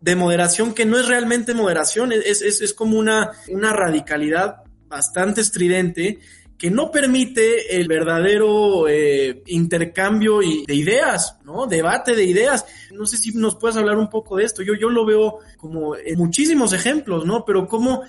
de 0.00 0.16
moderación 0.16 0.74
que 0.74 0.84
no 0.84 0.98
es 0.98 1.08
realmente 1.08 1.54
moderación, 1.54 2.12
es, 2.12 2.42
es, 2.42 2.60
es 2.60 2.74
como 2.74 2.98
una, 2.98 3.32
una 3.48 3.72
radicalidad 3.72 4.56
bastante 4.88 5.40
estridente 5.40 6.18
que 6.62 6.70
no 6.70 6.92
permite 6.92 7.76
el 7.76 7.88
verdadero 7.88 8.86
eh, 8.86 9.42
intercambio 9.48 10.38
de 10.38 10.74
ideas, 10.76 11.36
¿no? 11.44 11.66
Debate 11.66 12.14
de 12.14 12.22
ideas. 12.22 12.64
No 12.92 13.04
sé 13.04 13.16
si 13.16 13.32
nos 13.32 13.56
puedes 13.56 13.76
hablar 13.76 13.96
un 13.98 14.08
poco 14.08 14.36
de 14.36 14.44
esto. 14.44 14.62
Yo, 14.62 14.74
yo 14.80 14.88
lo 14.88 15.04
veo 15.04 15.40
como 15.56 15.96
en 15.96 16.16
muchísimos 16.16 16.72
ejemplos, 16.72 17.26
¿no? 17.26 17.44
Pero 17.44 17.66
como 17.66 18.04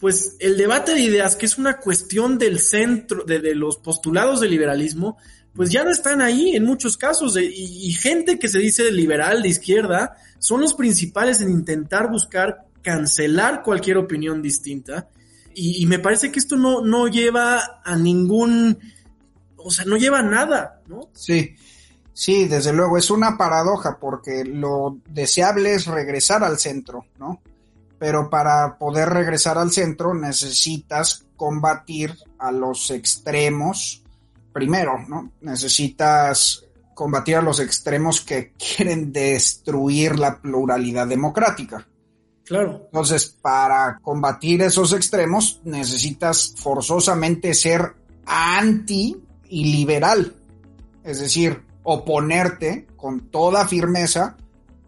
pues 0.00 0.34
el 0.40 0.56
debate 0.56 0.94
de 0.94 1.00
ideas, 1.00 1.36
que 1.36 1.46
es 1.46 1.58
una 1.58 1.76
cuestión 1.76 2.38
del 2.38 2.58
centro, 2.58 3.22
de, 3.22 3.54
los 3.54 3.76
postulados 3.76 4.40
del 4.40 4.50
liberalismo, 4.50 5.16
pues 5.54 5.70
ya 5.70 5.84
no 5.84 5.92
están 5.92 6.22
ahí 6.22 6.56
en 6.56 6.64
muchos 6.64 6.96
casos. 6.96 7.36
y, 7.36 7.52
y, 7.54 7.92
gente 7.92 8.36
que 8.36 8.48
se 8.48 8.58
dice 8.58 8.90
liberal 8.90 9.42
de 9.42 9.50
izquierda 9.50 10.16
son 10.40 10.60
los 10.60 10.74
principales 10.74 11.40
en 11.40 11.52
intentar 11.52 12.10
buscar 12.10 12.66
cancelar 12.82 13.62
cualquier 13.62 13.98
opinión 13.98 14.42
distinta 14.42 15.08
y, 15.54 15.86
me 15.86 15.98
parece 15.98 16.30
que 16.30 16.38
esto 16.38 16.56
no, 16.56 16.80
no 16.80 17.08
lleva 17.08 17.80
a 17.84 17.96
ningún, 17.96 18.78
o 19.56 19.70
sea, 19.70 19.84
no 19.84 19.96
lleva 19.96 20.20
a 20.20 20.22
nada, 20.22 20.80
¿no? 20.86 21.08
Sí, 21.12 21.54
sí, 22.12 22.46
desde 22.46 22.72
luego, 22.72 22.98
es 22.98 23.10
una 23.10 23.36
paradoja 23.36 23.98
porque 24.00 24.44
lo 24.44 24.98
deseable 25.08 25.74
es 25.74 25.86
regresar 25.86 26.44
al 26.44 26.58
centro, 26.58 27.06
¿no? 27.18 27.40
Pero 27.98 28.28
para 28.30 28.78
poder 28.78 29.08
regresar 29.10 29.58
al 29.58 29.70
centro 29.70 30.14
necesitas 30.14 31.24
combatir 31.36 32.16
a 32.38 32.50
los 32.52 32.90
extremos 32.90 34.02
primero, 34.52 34.98
¿no? 35.08 35.32
Necesitas 35.40 36.64
combatir 36.94 37.36
a 37.36 37.42
los 37.42 37.60
extremos 37.60 38.20
que 38.20 38.52
quieren 38.76 39.12
destruir 39.12 40.18
la 40.18 40.40
pluralidad 40.40 41.06
democrática. 41.06 41.86
Claro. 42.52 42.82
Entonces, 42.84 43.34
para 43.40 43.98
combatir 44.02 44.60
esos 44.60 44.92
extremos, 44.92 45.62
necesitas 45.64 46.54
forzosamente 46.58 47.54
ser 47.54 47.94
anti 48.26 49.16
y 49.48 49.72
liberal. 49.72 50.34
Es 51.02 51.20
decir, 51.20 51.62
oponerte 51.82 52.88
con 52.94 53.30
toda 53.30 53.66
firmeza 53.66 54.36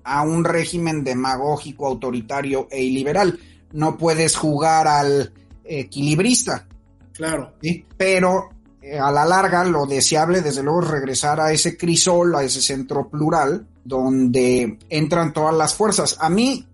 a 0.03 0.21
un 0.21 0.45
régimen 0.45 1.05
demagógico, 1.05 1.87
autoritario 1.87 2.69
e 2.71 2.83
iliberal. 2.83 3.41
No 3.73 3.97
puedes 3.97 4.37
jugar 4.37 4.87
al 4.87 5.33
equilibrista. 5.65 6.67
Claro. 7.15 7.55
Pero 7.97 8.51
eh, 8.83 8.99
a 8.99 9.11
la 9.11 9.25
larga, 9.25 9.65
lo 9.65 9.87
deseable, 9.87 10.43
desde 10.43 10.63
luego, 10.63 10.83
es 10.83 10.89
regresar 10.89 11.41
a 11.41 11.51
ese 11.51 11.79
crisol, 11.79 12.35
a 12.35 12.43
ese 12.43 12.61
centro 12.61 13.09
plural, 13.09 13.67
donde 13.83 14.79
entran 14.91 15.33
todas 15.33 15.55
las 15.55 15.75
fuerzas. 15.75 16.19
A 16.21 16.29
mí, 16.29 16.69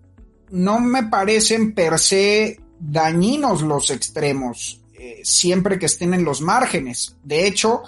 no 0.51 0.79
me 0.79 1.03
parecen 1.03 1.73
per 1.73 1.97
se 1.99 2.59
dañinos 2.79 3.61
los 3.61 3.89
extremos, 3.89 4.81
eh, 4.93 5.21
siempre 5.23 5.79
que 5.79 5.85
estén 5.85 6.13
en 6.13 6.23
los 6.23 6.41
márgenes. 6.41 7.15
De 7.23 7.47
hecho, 7.47 7.83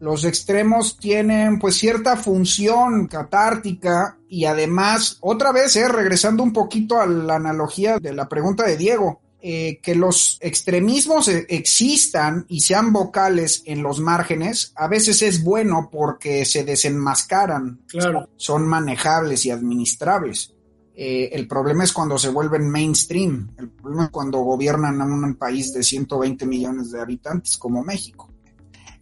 los 0.00 0.24
extremos 0.24 0.96
tienen 0.96 1.58
pues 1.58 1.76
cierta 1.76 2.16
función 2.16 3.06
catártica 3.06 4.18
y 4.28 4.46
además, 4.46 5.18
otra 5.20 5.52
vez, 5.52 5.76
eh, 5.76 5.88
regresando 5.88 6.42
un 6.42 6.52
poquito 6.52 7.00
a 7.00 7.06
la 7.06 7.36
analogía 7.36 7.98
de 7.98 8.12
la 8.12 8.28
pregunta 8.28 8.64
de 8.64 8.76
Diego, 8.76 9.20
eh, 9.40 9.80
que 9.82 9.94
los 9.94 10.38
extremismos 10.40 11.28
existan 11.28 12.46
y 12.48 12.60
sean 12.60 12.92
vocales 12.92 13.62
en 13.66 13.82
los 13.82 13.98
márgenes, 13.98 14.72
a 14.76 14.86
veces 14.88 15.20
es 15.22 15.42
bueno 15.42 15.88
porque 15.90 16.44
se 16.44 16.64
desenmascaran, 16.64 17.80
claro. 17.88 18.28
son 18.36 18.66
manejables 18.66 19.44
y 19.46 19.50
administrables. 19.50 20.54
Eh, 20.94 21.30
el 21.32 21.48
problema 21.48 21.84
es 21.84 21.92
cuando 21.92 22.18
se 22.18 22.28
vuelven 22.28 22.68
mainstream. 22.68 23.50
El 23.58 23.70
problema 23.70 24.04
es 24.04 24.10
cuando 24.10 24.38
gobiernan 24.38 25.00
a 25.00 25.04
un 25.04 25.34
país 25.34 25.72
de 25.72 25.82
120 25.82 26.46
millones 26.46 26.90
de 26.90 27.00
habitantes 27.00 27.56
como 27.56 27.82
México. 27.82 28.28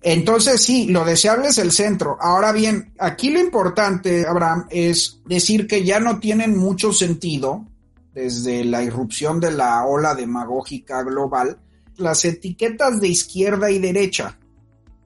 Entonces 0.02 0.62
sí, 0.62 0.87
lo 0.87 1.04
deseable 1.04 1.49
es 1.49 1.59
el 1.59 1.73
centro. 1.73 2.16
Ahora 2.20 2.52
bien, 2.52 2.94
aquí 2.99 3.30
lo 3.30 3.38
importante, 3.38 4.26
Abraham, 4.26 4.66
es 4.70 5.20
decir 5.26 5.66
que 5.66 5.85
ya 5.85 6.00
no 6.00 6.18
tienen 6.18 6.56
mucho 6.56 6.92
sentido 6.92 7.66
desde 8.14 8.64
la 8.64 8.82
irrupción 8.82 9.40
de 9.40 9.52
la 9.52 9.85
ola 9.85 10.14
demagógica 10.14 11.02
global 11.02 11.59
las 12.00 12.25
etiquetas 12.25 13.00
de 13.00 13.09
izquierda 13.09 13.70
y 13.70 13.78
derecha. 13.78 14.37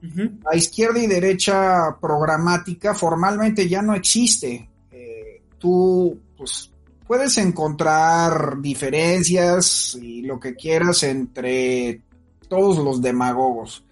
La 0.01 0.55
izquierda 0.55 0.99
y 0.99 1.07
derecha 1.07 1.97
programática 1.99 2.93
formalmente 2.93 3.67
ya 3.67 3.81
no 3.81 3.95
existe. 3.95 4.69
Eh, 4.91 5.41
tú, 5.57 6.19
pues, 6.37 6.71
puedes 7.07 7.37
encontrar 7.37 8.61
diferencias 8.61 9.97
y 10.01 10.21
lo 10.21 10.39
que 10.39 10.55
quieras 10.55 11.03
entre 11.03 12.01
todos 12.47 12.77
los 12.77 13.01
demagogos. 13.01 13.83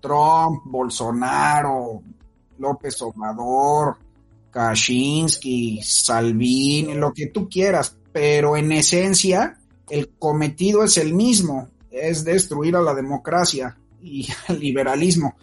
Trump, 0.00 0.62
Bolsonaro, 0.64 2.02
López 2.58 3.00
Obrador, 3.02 3.96
Kaczynski, 4.50 5.80
Salvini, 5.82 6.94
lo 6.94 7.12
que 7.12 7.26
tú 7.26 7.48
quieras, 7.48 7.96
pero 8.12 8.56
en 8.56 8.72
esencia 8.72 9.58
el 9.90 10.10
cometido 10.18 10.84
es 10.84 10.96
el 10.98 11.14
mismo, 11.14 11.68
es 11.90 12.24
destruir 12.24 12.76
a 12.76 12.82
la 12.82 12.94
democracia 12.94 13.76
y 14.02 14.28
al 14.48 14.60
liberalismo. 14.60 15.36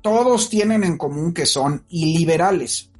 Todos 0.00 0.48
tienen 0.48 0.84
en 0.84 0.96
común 0.96 1.34
que 1.34 1.46
son 1.46 1.84
iliberales. 1.88 2.90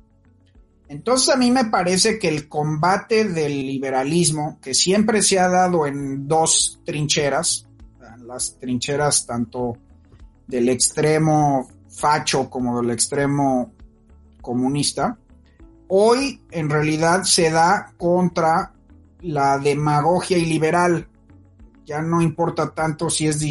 Entonces 0.88 1.28
a 1.28 1.36
mí 1.36 1.50
me 1.50 1.66
parece 1.66 2.18
que 2.18 2.28
el 2.28 2.48
combate 2.48 3.24
del 3.24 3.52
liberalismo, 3.66 4.58
que 4.60 4.72
siempre 4.72 5.22
se 5.22 5.38
ha 5.38 5.48
dado 5.48 5.86
en 5.86 6.26
dos 6.26 6.80
trincheras, 6.84 7.66
las 8.24 8.58
trincheras 8.58 9.26
tanto 9.26 9.76
del 10.46 10.68
extremo 10.70 11.68
facho 11.88 12.48
como 12.48 12.80
del 12.80 12.90
extremo 12.90 13.72
comunista, 14.40 15.18
hoy 15.88 16.40
en 16.50 16.70
realidad 16.70 17.24
se 17.24 17.50
da 17.50 17.92
contra 17.98 18.72
la 19.20 19.58
demagogia 19.58 20.38
iliberal. 20.38 21.06
Ya 21.84 22.00
no 22.00 22.22
importa 22.22 22.74
tanto 22.74 23.10
si 23.10 23.26
es 23.26 23.44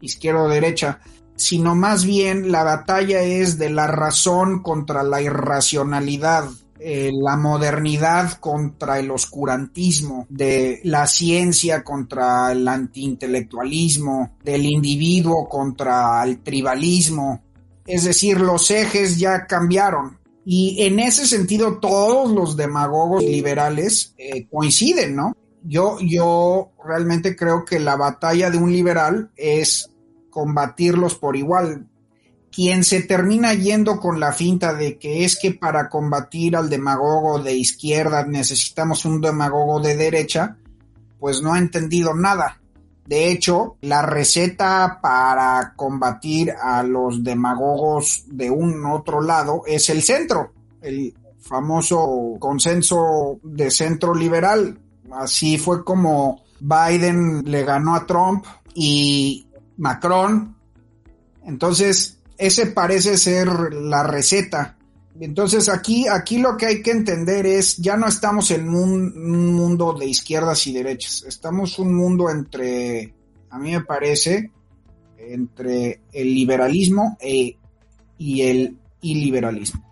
izquierda 0.00 0.42
o 0.42 0.48
derecha, 0.48 1.00
sino 1.36 1.76
más 1.76 2.04
bien 2.04 2.50
la 2.50 2.64
batalla 2.64 3.22
es 3.22 3.58
de 3.58 3.70
la 3.70 3.86
razón 3.86 4.60
contra 4.62 5.02
la 5.04 5.22
irracionalidad 5.22 6.48
eh, 6.86 7.10
la 7.18 7.38
modernidad 7.38 8.32
contra 8.34 8.98
el 8.98 9.10
oscurantismo, 9.10 10.26
de 10.28 10.80
la 10.84 11.06
ciencia 11.06 11.82
contra 11.82 12.52
el 12.52 12.68
antiintelectualismo, 12.68 14.36
del 14.44 14.66
individuo 14.66 15.48
contra 15.48 16.22
el 16.24 16.42
tribalismo. 16.42 17.42
Es 17.86 18.04
decir, 18.04 18.38
los 18.38 18.70
ejes 18.70 19.18
ya 19.18 19.46
cambiaron. 19.46 20.18
Y 20.44 20.82
en 20.82 21.00
ese 21.00 21.26
sentido 21.26 21.78
todos 21.78 22.30
los 22.30 22.54
demagogos 22.54 23.24
liberales 23.24 24.14
eh, 24.18 24.46
coinciden, 24.50 25.16
¿no? 25.16 25.34
Yo, 25.62 25.96
yo 26.02 26.72
realmente 26.84 27.34
creo 27.34 27.64
que 27.64 27.80
la 27.80 27.96
batalla 27.96 28.50
de 28.50 28.58
un 28.58 28.70
liberal 28.70 29.30
es 29.36 29.88
combatirlos 30.28 31.14
por 31.14 31.34
igual, 31.34 31.88
quien 32.54 32.84
se 32.84 33.02
termina 33.02 33.52
yendo 33.52 33.98
con 33.98 34.20
la 34.20 34.32
finta 34.32 34.74
de 34.74 34.96
que 34.96 35.24
es 35.24 35.36
que 35.36 35.50
para 35.50 35.88
combatir 35.88 36.54
al 36.54 36.70
demagogo 36.70 37.40
de 37.40 37.54
izquierda 37.54 38.24
necesitamos 38.24 39.04
un 39.04 39.20
demagogo 39.20 39.80
de 39.80 39.96
derecha, 39.96 40.56
pues 41.18 41.42
no 41.42 41.54
ha 41.54 41.58
entendido 41.58 42.14
nada. 42.14 42.60
De 43.06 43.32
hecho, 43.32 43.76
la 43.80 44.02
receta 44.02 45.00
para 45.02 45.74
combatir 45.74 46.52
a 46.52 46.84
los 46.84 47.24
demagogos 47.24 48.24
de 48.28 48.50
un 48.52 48.86
otro 48.86 49.20
lado 49.20 49.62
es 49.66 49.90
el 49.90 50.02
centro, 50.02 50.52
el 50.80 51.12
famoso 51.40 52.36
consenso 52.38 53.40
de 53.42 53.68
centro 53.72 54.14
liberal. 54.14 54.78
Así 55.10 55.58
fue 55.58 55.84
como 55.84 56.44
Biden 56.60 57.42
le 57.44 57.64
ganó 57.64 57.96
a 57.96 58.06
Trump 58.06 58.46
y 58.74 59.48
Macron. 59.76 60.54
Entonces, 61.44 62.18
ese 62.38 62.66
parece 62.66 63.16
ser 63.18 63.48
la 63.72 64.02
receta. 64.02 64.76
Entonces 65.20 65.68
aquí, 65.68 66.08
aquí 66.08 66.38
lo 66.38 66.56
que 66.56 66.66
hay 66.66 66.82
que 66.82 66.90
entender 66.90 67.46
es, 67.46 67.76
ya 67.76 67.96
no 67.96 68.08
estamos 68.08 68.50
en 68.50 68.68
un, 68.68 69.54
mundo 69.54 69.92
de 69.92 70.06
izquierdas 70.06 70.66
y 70.66 70.72
derechas, 70.72 71.24
estamos 71.28 71.78
un 71.78 71.94
mundo 71.94 72.30
entre, 72.30 73.14
a 73.50 73.58
mí 73.58 73.70
me 73.70 73.82
parece, 73.82 74.50
entre 75.16 76.00
el 76.12 76.34
liberalismo 76.34 77.16
e, 77.20 77.56
y 78.18 78.42
el 78.42 78.76
iliberalismo. 79.02 79.84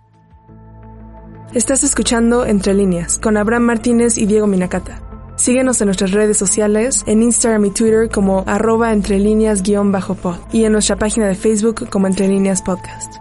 Estás 1.55 1.85
escuchando 1.85 2.47
Entre 2.47 2.73
líneas 2.73 3.19
con 3.19 3.37
Abraham 3.37 3.65
Martínez 3.65 4.17
y 4.17 4.25
Diego 4.25 4.47
Minacata. 4.47 5.02
Síguenos 5.43 5.81
en 5.81 5.87
nuestras 5.87 6.13
redes 6.13 6.37
sociales, 6.37 7.03
en 7.09 7.21
Instagram 7.21 7.65
y 7.65 7.71
Twitter 7.73 8.09
como 8.09 8.45
arroba 8.47 8.93
entre 8.93 9.19
líneas-pod 9.19 10.37
y 10.53 10.67
en 10.67 10.71
nuestra 10.71 10.95
página 10.95 11.27
de 11.27 11.35
Facebook 11.35 11.91
como 11.91 12.07
Entre 12.07 12.29
líneas 12.29 12.63
podcast. 12.63 13.17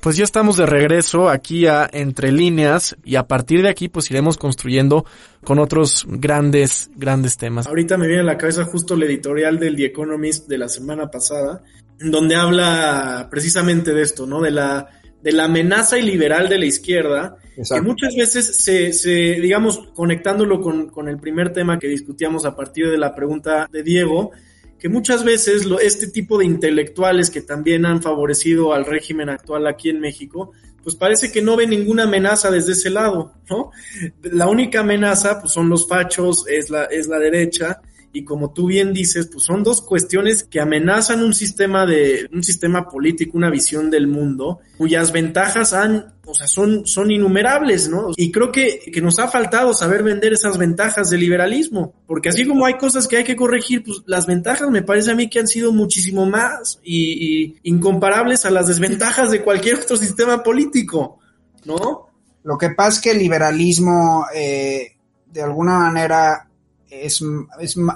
Pues 0.00 0.16
ya 0.16 0.22
estamos 0.22 0.56
de 0.56 0.66
regreso 0.66 1.28
aquí 1.30 1.66
a 1.66 1.90
Entre 1.92 2.30
líneas 2.30 2.94
y 3.02 3.16
a 3.16 3.26
partir 3.26 3.62
de 3.62 3.70
aquí 3.70 3.88
pues 3.88 4.08
iremos 4.08 4.36
construyendo 4.38 5.04
con 5.42 5.58
otros 5.58 6.06
grandes, 6.08 6.90
grandes 6.94 7.36
temas. 7.36 7.66
Ahorita 7.66 7.98
me 7.98 8.06
viene 8.06 8.22
a 8.22 8.26
la 8.26 8.38
cabeza 8.38 8.66
justo 8.66 8.94
el 8.94 9.02
editorial 9.02 9.58
del 9.58 9.74
The 9.74 9.86
Economist 9.86 10.46
de 10.46 10.58
la 10.58 10.68
semana 10.68 11.10
pasada, 11.10 11.64
donde 11.98 12.36
habla 12.36 13.26
precisamente 13.32 13.92
de 13.92 14.02
esto, 14.02 14.28
¿no? 14.28 14.40
De 14.40 14.52
la 14.52 14.90
de 15.26 15.32
la 15.32 15.46
amenaza 15.46 15.98
iliberal 15.98 16.48
de 16.48 16.56
la 16.56 16.66
izquierda, 16.66 17.38
que 17.56 17.80
muchas 17.80 18.14
veces 18.14 18.62
se, 18.62 18.92
se 18.92 19.10
digamos, 19.10 19.80
conectándolo 19.92 20.60
con, 20.60 20.88
con, 20.88 21.08
el 21.08 21.18
primer 21.18 21.52
tema 21.52 21.80
que 21.80 21.88
discutíamos 21.88 22.44
a 22.44 22.54
partir 22.54 22.88
de 22.88 22.96
la 22.96 23.12
pregunta 23.12 23.68
de 23.72 23.82
Diego, 23.82 24.30
que 24.78 24.88
muchas 24.88 25.24
veces 25.24 25.66
lo, 25.66 25.80
este 25.80 26.06
tipo 26.06 26.38
de 26.38 26.44
intelectuales 26.44 27.30
que 27.30 27.40
también 27.40 27.86
han 27.86 28.02
favorecido 28.02 28.72
al 28.72 28.84
régimen 28.84 29.28
actual 29.28 29.66
aquí 29.66 29.90
en 29.90 29.98
México, 29.98 30.52
pues 30.84 30.94
parece 30.94 31.32
que 31.32 31.42
no 31.42 31.56
ve 31.56 31.66
ninguna 31.66 32.04
amenaza 32.04 32.48
desde 32.48 32.74
ese 32.74 32.90
lado, 32.90 33.32
¿no? 33.50 33.72
La 34.22 34.46
única 34.46 34.78
amenaza, 34.78 35.40
pues 35.40 35.52
son 35.52 35.68
los 35.68 35.88
fachos, 35.88 36.44
es 36.46 36.70
la, 36.70 36.84
es 36.84 37.08
la 37.08 37.18
derecha, 37.18 37.80
y 38.12 38.24
como 38.24 38.52
tú 38.52 38.66
bien 38.66 38.92
dices, 38.92 39.28
pues 39.30 39.44
son 39.44 39.62
dos 39.62 39.82
cuestiones 39.82 40.44
que 40.44 40.60
amenazan 40.60 41.22
un 41.22 41.34
sistema 41.34 41.84
de, 41.84 42.28
un 42.32 42.42
sistema 42.42 42.88
político, 42.88 43.36
una 43.36 43.50
visión 43.50 43.90
del 43.90 44.06
mundo, 44.06 44.60
cuyas 44.78 45.12
ventajas 45.12 45.72
han, 45.72 46.14
o 46.24 46.34
sea, 46.34 46.46
son, 46.46 46.86
son 46.86 47.10
innumerables, 47.10 47.88
¿no? 47.88 48.10
Y 48.16 48.32
creo 48.32 48.50
que, 48.50 48.80
que 48.92 49.00
nos 49.00 49.18
ha 49.18 49.28
faltado 49.28 49.74
saber 49.74 50.02
vender 50.02 50.32
esas 50.32 50.56
ventajas 50.56 51.10
del 51.10 51.20
liberalismo, 51.20 51.94
porque 52.06 52.30
así 52.30 52.46
como 52.46 52.64
hay 52.64 52.74
cosas 52.74 53.06
que 53.06 53.18
hay 53.18 53.24
que 53.24 53.36
corregir, 53.36 53.84
pues 53.84 54.02
las 54.06 54.26
ventajas 54.26 54.70
me 54.70 54.82
parece 54.82 55.10
a 55.10 55.14
mí 55.14 55.28
que 55.28 55.40
han 55.40 55.48
sido 55.48 55.72
muchísimo 55.72 56.26
más 56.26 56.80
y, 56.82 57.56
incomparables 57.62 58.44
a 58.46 58.50
las 58.50 58.66
desventajas 58.66 59.30
de 59.30 59.42
cualquier 59.42 59.76
otro 59.76 59.96
sistema 59.96 60.42
político, 60.42 61.18
¿no? 61.64 62.08
Lo 62.44 62.56
que 62.56 62.70
pasa 62.70 62.96
es 62.96 63.00
que 63.00 63.10
el 63.10 63.18
liberalismo, 63.18 64.26
eh, 64.34 64.96
de 65.26 65.42
alguna 65.42 65.78
manera, 65.78 66.48
es, 66.90 67.22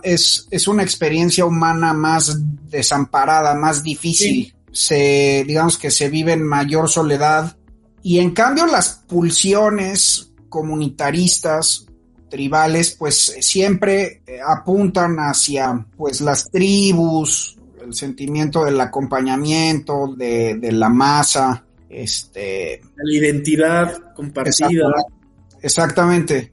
es, 0.02 0.48
es, 0.50 0.68
una 0.68 0.82
experiencia 0.82 1.44
humana 1.44 1.92
más 1.92 2.38
desamparada, 2.68 3.54
más 3.54 3.82
difícil. 3.82 4.54
Se, 4.72 5.44
digamos 5.46 5.78
que 5.78 5.90
se 5.90 6.08
vive 6.08 6.32
en 6.32 6.42
mayor 6.42 6.88
soledad. 6.88 7.56
Y 8.02 8.18
en 8.18 8.30
cambio 8.32 8.66
las 8.66 9.02
pulsiones 9.08 10.32
comunitaristas, 10.48 11.86
tribales, 12.28 12.96
pues 12.98 13.36
siempre 13.40 14.22
eh, 14.26 14.38
apuntan 14.46 15.16
hacia 15.18 15.86
pues 15.96 16.20
las 16.20 16.50
tribus, 16.50 17.58
el 17.84 17.94
sentimiento 17.94 18.64
del 18.64 18.80
acompañamiento, 18.80 20.14
de, 20.16 20.54
de 20.54 20.72
la 20.72 20.88
masa, 20.88 21.64
este... 21.90 22.80
La 22.96 23.14
identidad 23.14 24.14
compartida. 24.14 24.86
exactamente. 25.60 26.52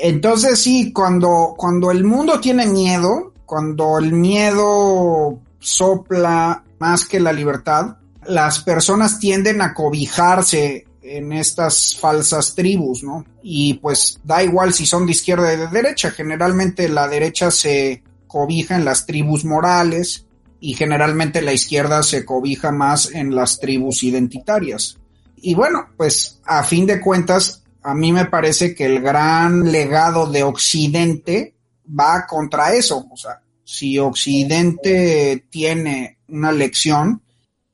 Entonces 0.00 0.60
sí, 0.60 0.92
cuando, 0.92 1.54
cuando 1.56 1.90
el 1.90 2.04
mundo 2.04 2.40
tiene 2.40 2.66
miedo, 2.66 3.32
cuando 3.44 3.98
el 3.98 4.12
miedo 4.12 5.40
sopla 5.58 6.62
más 6.78 7.04
que 7.04 7.18
la 7.18 7.32
libertad, 7.32 7.96
las 8.26 8.62
personas 8.62 9.18
tienden 9.18 9.60
a 9.60 9.74
cobijarse 9.74 10.86
en 11.02 11.32
estas 11.32 11.96
falsas 11.98 12.54
tribus, 12.54 13.02
¿no? 13.02 13.24
Y 13.42 13.74
pues 13.74 14.20
da 14.22 14.42
igual 14.42 14.72
si 14.72 14.86
son 14.86 15.06
de 15.06 15.12
izquierda 15.12 15.44
o 15.44 15.56
de 15.56 15.66
derecha, 15.68 16.10
generalmente 16.10 16.88
la 16.88 17.08
derecha 17.08 17.50
se 17.50 18.02
cobija 18.26 18.76
en 18.76 18.84
las 18.84 19.06
tribus 19.06 19.44
morales 19.44 20.26
y 20.60 20.74
generalmente 20.74 21.42
la 21.42 21.52
izquierda 21.52 22.02
se 22.02 22.24
cobija 22.24 22.70
más 22.70 23.12
en 23.12 23.34
las 23.34 23.58
tribus 23.58 24.02
identitarias. 24.02 24.98
Y 25.36 25.54
bueno, 25.54 25.88
pues 25.96 26.40
a 26.44 26.62
fin 26.62 26.86
de 26.86 27.00
cuentas 27.00 27.62
a 27.82 27.94
mí 27.94 28.12
me 28.12 28.26
parece 28.26 28.74
que 28.74 28.86
el 28.86 29.00
gran 29.00 29.70
legado 29.70 30.26
de 30.26 30.42
Occidente 30.42 31.54
va 31.88 32.26
contra 32.26 32.74
eso. 32.74 33.06
O 33.10 33.16
sea, 33.16 33.40
si 33.64 33.98
Occidente 33.98 35.46
tiene 35.50 36.18
una 36.28 36.52
lección, 36.52 37.22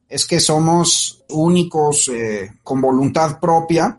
es 0.09 0.27
que 0.27 0.41
somos 0.41 1.25
únicos 1.31 2.09
eh, 2.13 2.53
con 2.63 2.81
voluntad 2.81 3.41
propia. 3.41 3.99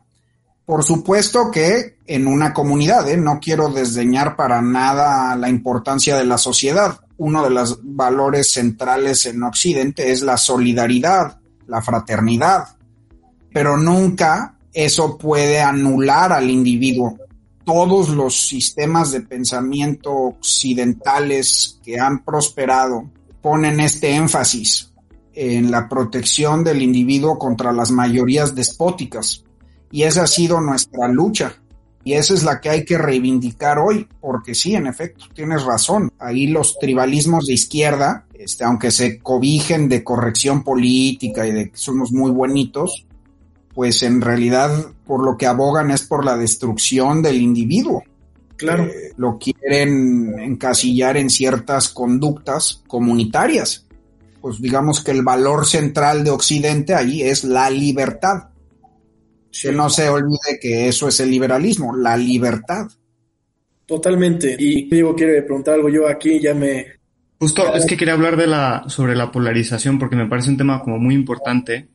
Por 0.66 0.84
supuesto 0.84 1.52
que 1.52 1.98
en 2.08 2.28
una 2.28 2.54
comunidad, 2.54 3.08
¿eh? 3.10 3.18
no 3.18 3.40
quiero 3.40 3.70
desdeñar 3.70 4.36
para 4.36 4.62
nada 4.62 5.36
la 5.36 5.50
importancia 5.50 6.18
de 6.18 6.26
la 6.26 6.38
sociedad. 6.38 7.00
Uno 7.18 7.44
de 7.44 7.50
los 7.50 7.80
valores 7.84 8.52
centrales 8.52 9.26
en 9.26 9.44
Occidente 9.44 10.12
es 10.12 10.22
la 10.22 10.38
solidaridad, 10.38 11.40
la 11.68 11.82
fraternidad, 11.82 12.76
pero 13.52 13.78
nunca 13.78 14.55
eso 14.76 15.18
puede 15.18 15.62
anular 15.62 16.34
al 16.34 16.52
individuo. 16.52 17.18
Todos 17.64 18.10
los 18.10 18.48
sistemas 18.48 19.12
de 19.12 19.22
pensamiento 19.22 20.12
occidentales 20.12 21.80
que 21.82 21.98
han 21.98 22.24
prosperado 22.26 23.10
ponen 23.42 23.80
este 23.80 24.14
énfasis 24.14 24.92
en 25.34 25.72
la 25.72 25.88
protección 25.88 26.64
del 26.64 26.82
individuo 26.82 27.40
contra 27.40 27.72
las 27.72 27.90
mayorías 27.90 28.54
despóticas. 28.54 29.46
Y 29.92 30.04
esa 30.04 30.24
ha 30.24 30.28
sido 30.28 30.60
nuestra 30.60 31.08
lucha. 31.08 31.56
Y 32.04 32.14
esa 32.14 32.34
es 32.34 32.44
la 32.44 32.60
que 32.60 32.70
hay 32.70 32.86
que 32.86 32.98
reivindicar 32.98 33.80
hoy, 33.80 34.08
porque 34.20 34.54
sí, 34.54 34.76
en 34.76 34.88
efecto, 34.88 35.26
tienes 35.34 35.64
razón. 35.64 36.12
Ahí 36.20 36.48
los 36.48 36.78
tribalismos 36.78 37.48
de 37.48 37.54
izquierda, 37.54 38.28
este, 38.34 38.64
aunque 38.64 38.92
se 38.92 39.20
cobijen 39.20 39.90
de 39.90 40.04
corrección 40.04 40.64
política 40.64 41.48
y 41.48 41.52
de 41.52 41.72
que 41.72 41.78
somos 41.78 42.12
muy 42.12 42.30
bonitos, 42.30 43.08
pues 43.76 44.02
en 44.04 44.22
realidad 44.22 44.72
por 45.06 45.24
lo 45.24 45.38
que 45.38 45.46
abogan 45.46 45.92
es 45.92 46.04
por 46.04 46.26
la 46.26 46.38
destrucción 46.38 47.22
del 47.22 47.42
individuo. 47.42 48.04
Claro. 48.56 48.86
Eh, 48.86 49.12
lo 49.18 49.38
quieren 49.38 50.40
encasillar 50.40 51.18
en 51.18 51.30
ciertas 51.30 51.90
conductas 51.90 52.82
comunitarias. 52.88 53.86
Pues 54.40 54.62
digamos 54.62 55.04
que 55.04 55.12
el 55.12 55.24
valor 55.24 55.66
central 55.66 56.24
de 56.24 56.32
Occidente 56.32 56.96
ahí 56.96 57.22
es 57.22 57.44
la 57.44 57.70
libertad. 57.70 58.50
Que 59.52 59.72
no 59.72 59.90
se 59.90 60.08
olvide 60.10 60.60
que 60.62 60.88
eso 60.88 61.10
es 61.10 61.20
el 61.20 61.32
liberalismo, 61.32 61.96
la 61.96 62.16
libertad. 62.16 62.88
Totalmente. 63.86 64.56
Y 64.58 64.90
Diego 64.90 65.16
quiere 65.16 65.42
preguntar 65.42 65.76
algo 65.76 65.90
yo 65.90 66.08
aquí, 66.08 66.40
ya 66.40 66.54
me... 66.54 66.86
Justo, 67.40 67.74
es 67.74 67.86
que 67.86 67.98
quería 67.98 68.14
hablar 68.14 68.38
de 68.38 68.48
la, 68.48 68.86
sobre 68.88 69.16
la 69.16 69.32
polarización 69.32 70.00
porque 70.00 70.16
me 70.16 70.28
parece 70.28 70.50
un 70.50 70.58
tema 70.58 70.82
como 70.82 70.98
muy 70.98 71.14
importante 71.14 71.90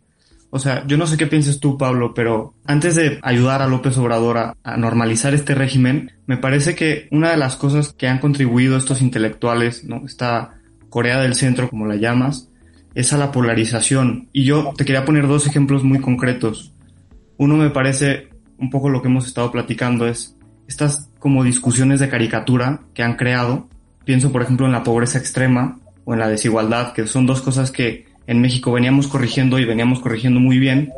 o 0.50 0.58
sea, 0.58 0.84
yo 0.86 0.96
no 0.96 1.06
sé 1.06 1.16
qué 1.16 1.28
piensas 1.28 1.60
tú, 1.60 1.78
Pablo, 1.78 2.12
pero 2.12 2.54
antes 2.66 2.96
de 2.96 3.20
ayudar 3.22 3.62
a 3.62 3.68
López 3.68 3.96
Obrador 3.98 4.36
a, 4.36 4.76
normalizar 4.76 5.32
este 5.32 5.54
régimen, 5.54 6.12
me 6.26 6.36
parece 6.36 6.74
que 6.74 7.06
una 7.12 7.30
de 7.30 7.36
las 7.36 7.56
cosas 7.56 7.92
que 7.92 8.08
han 8.08 8.18
contribuido 8.18 8.76
estos 8.76 9.00
intelectuales, 9.00 9.84
¿no? 9.84 10.02
Esta 10.04 10.58
Corea 10.88 11.20
del 11.20 11.36
Centro, 11.36 11.70
como 11.70 11.86
la 11.86 11.94
llamas, 11.94 12.48
es 12.94 13.12
a 13.12 13.18
la 13.18 13.30
polarización. 13.30 14.28
Y 14.32 14.44
yo 14.44 14.72
te 14.76 14.84
quería 14.84 15.04
poner 15.04 15.28
dos 15.28 15.46
ejemplos 15.46 15.84
muy 15.84 16.00
concretos. 16.00 16.74
Uno 17.36 17.56
me 17.56 17.70
parece 17.70 18.30
un 18.58 18.70
poco 18.70 18.90
lo 18.90 19.02
que 19.02 19.08
hemos 19.08 19.26
estado 19.26 19.52
platicando, 19.52 20.08
es 20.08 20.36
estas 20.66 21.10
como 21.20 21.44
discusiones 21.44 22.00
de 22.00 22.08
caricatura 22.08 22.80
que 22.92 23.04
han 23.04 23.16
creado. 23.16 23.68
Pienso, 24.04 24.32
por 24.32 24.42
ejemplo, 24.42 24.66
en 24.66 24.72
la 24.72 24.82
pobreza 24.82 25.18
extrema 25.18 25.78
o 26.04 26.14
en 26.14 26.20
la 26.20 26.28
desigualdad, 26.28 26.92
que 26.92 27.06
son 27.06 27.26
dos 27.26 27.40
cosas 27.40 27.70
que 27.70 28.09
en 28.30 28.40
México 28.40 28.70
veníamos 28.70 29.08
corrigiendo 29.08 29.58
y 29.58 29.64
veníamos 29.64 29.98
corrigiendo 29.98 30.38
muy 30.38 30.60
bien. 30.60 30.92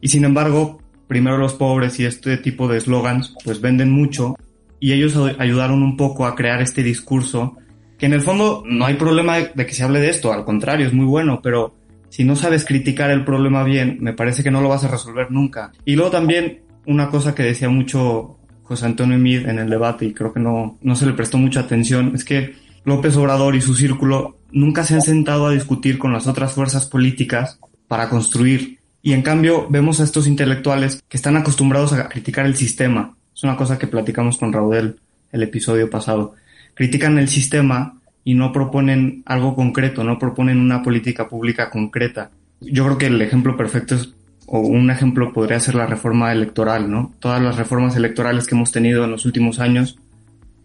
Y 0.00 0.06
sin 0.06 0.24
embargo, 0.24 0.80
primero 1.08 1.36
los 1.36 1.54
pobres 1.54 1.98
y 1.98 2.04
este 2.04 2.36
tipo 2.36 2.68
de 2.68 2.78
eslogans 2.78 3.34
pues 3.44 3.60
venden 3.60 3.90
mucho 3.90 4.36
y 4.78 4.92
ellos 4.92 5.16
ayudaron 5.40 5.82
un 5.82 5.96
poco 5.96 6.26
a 6.26 6.36
crear 6.36 6.62
este 6.62 6.84
discurso 6.84 7.56
que 7.98 8.06
en 8.06 8.12
el 8.12 8.20
fondo 8.20 8.62
no 8.64 8.86
hay 8.86 8.94
problema 8.94 9.38
de, 9.38 9.66
que 9.66 9.74
se 9.74 9.82
hable 9.82 9.98
de 9.98 10.10
esto, 10.10 10.32
al 10.32 10.44
contrario, 10.44 10.86
es 10.86 10.92
muy 10.92 11.06
bueno, 11.06 11.40
pero 11.42 11.74
si 12.08 12.22
no 12.22 12.36
sabes 12.36 12.64
criticar 12.64 13.10
el 13.10 13.24
problema 13.24 13.64
bien, 13.64 13.98
me 14.00 14.12
parece 14.12 14.44
que 14.44 14.52
no 14.52 14.60
lo 14.60 14.68
vas 14.68 14.84
a 14.84 14.88
resolver 14.88 15.32
nunca. 15.32 15.72
Y 15.84 15.96
luego 15.96 16.12
también 16.12 16.60
una 16.86 17.08
cosa 17.08 17.34
que 17.34 17.42
decía 17.42 17.68
mucho 17.68 18.38
José 18.62 18.86
Antonio 18.86 19.18
Mid 19.18 19.48
en 19.48 19.58
el 19.58 19.68
debate 19.68 20.04
y 20.04 20.14
creo 20.14 20.32
que 20.32 20.38
no, 20.38 20.78
no 20.82 20.94
se 20.94 21.04
le 21.04 21.14
prestó 21.14 21.36
mucha 21.36 21.58
atención, 21.58 22.12
es 22.14 22.24
que 22.24 22.54
López 22.88 23.16
Obrador 23.16 23.54
y 23.54 23.60
su 23.60 23.74
círculo 23.74 24.38
nunca 24.50 24.82
se 24.82 24.94
han 24.94 25.02
sentado 25.02 25.46
a 25.46 25.52
discutir 25.52 25.98
con 25.98 26.12
las 26.12 26.26
otras 26.26 26.52
fuerzas 26.52 26.86
políticas 26.86 27.60
para 27.86 28.08
construir. 28.08 28.78
Y 29.02 29.12
en 29.12 29.22
cambio 29.22 29.66
vemos 29.68 30.00
a 30.00 30.04
estos 30.04 30.26
intelectuales 30.26 31.02
que 31.08 31.16
están 31.16 31.36
acostumbrados 31.36 31.92
a 31.92 32.08
criticar 32.08 32.46
el 32.46 32.56
sistema. 32.56 33.14
Es 33.34 33.44
una 33.44 33.56
cosa 33.56 33.78
que 33.78 33.86
platicamos 33.86 34.38
con 34.38 34.52
Raudel 34.52 34.96
el 35.30 35.42
episodio 35.42 35.88
pasado. 35.90 36.34
Critican 36.74 37.18
el 37.18 37.28
sistema 37.28 38.00
y 38.24 38.34
no 38.34 38.52
proponen 38.52 39.22
algo 39.26 39.54
concreto, 39.54 40.02
no 40.02 40.18
proponen 40.18 40.58
una 40.58 40.82
política 40.82 41.28
pública 41.28 41.70
concreta. 41.70 42.30
Yo 42.60 42.84
creo 42.84 42.98
que 42.98 43.06
el 43.06 43.22
ejemplo 43.22 43.56
perfecto 43.56 43.94
es, 43.94 44.14
o 44.46 44.60
un 44.60 44.90
ejemplo 44.90 45.32
podría 45.32 45.60
ser 45.60 45.74
la 45.74 45.86
reforma 45.86 46.32
electoral, 46.32 46.90
¿no? 46.90 47.12
Todas 47.20 47.40
las 47.40 47.56
reformas 47.56 47.96
electorales 47.96 48.46
que 48.46 48.54
hemos 48.54 48.72
tenido 48.72 49.04
en 49.04 49.10
los 49.10 49.24
últimos 49.26 49.60
años 49.60 49.98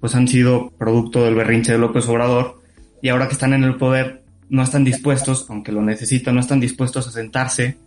pues 0.03 0.15
han 0.15 0.27
sido 0.27 0.69
producto 0.77 1.23
del 1.23 1.35
berrinche 1.35 1.71
de 1.71 1.77
López 1.77 2.05
Obrador 2.09 2.59
y 3.01 3.07
ahora 3.07 3.27
que 3.27 3.35
están 3.35 3.53
en 3.53 3.63
el 3.63 3.77
poder 3.77 4.25
no 4.49 4.61
están 4.61 4.83
dispuestos, 4.83 5.45
aunque 5.49 5.71
lo 5.71 5.81
necesitan, 5.81 6.35
no 6.35 6.41
están 6.41 6.59
dispuestos 6.59 7.07
a 7.07 7.11
sentarse 7.11 7.77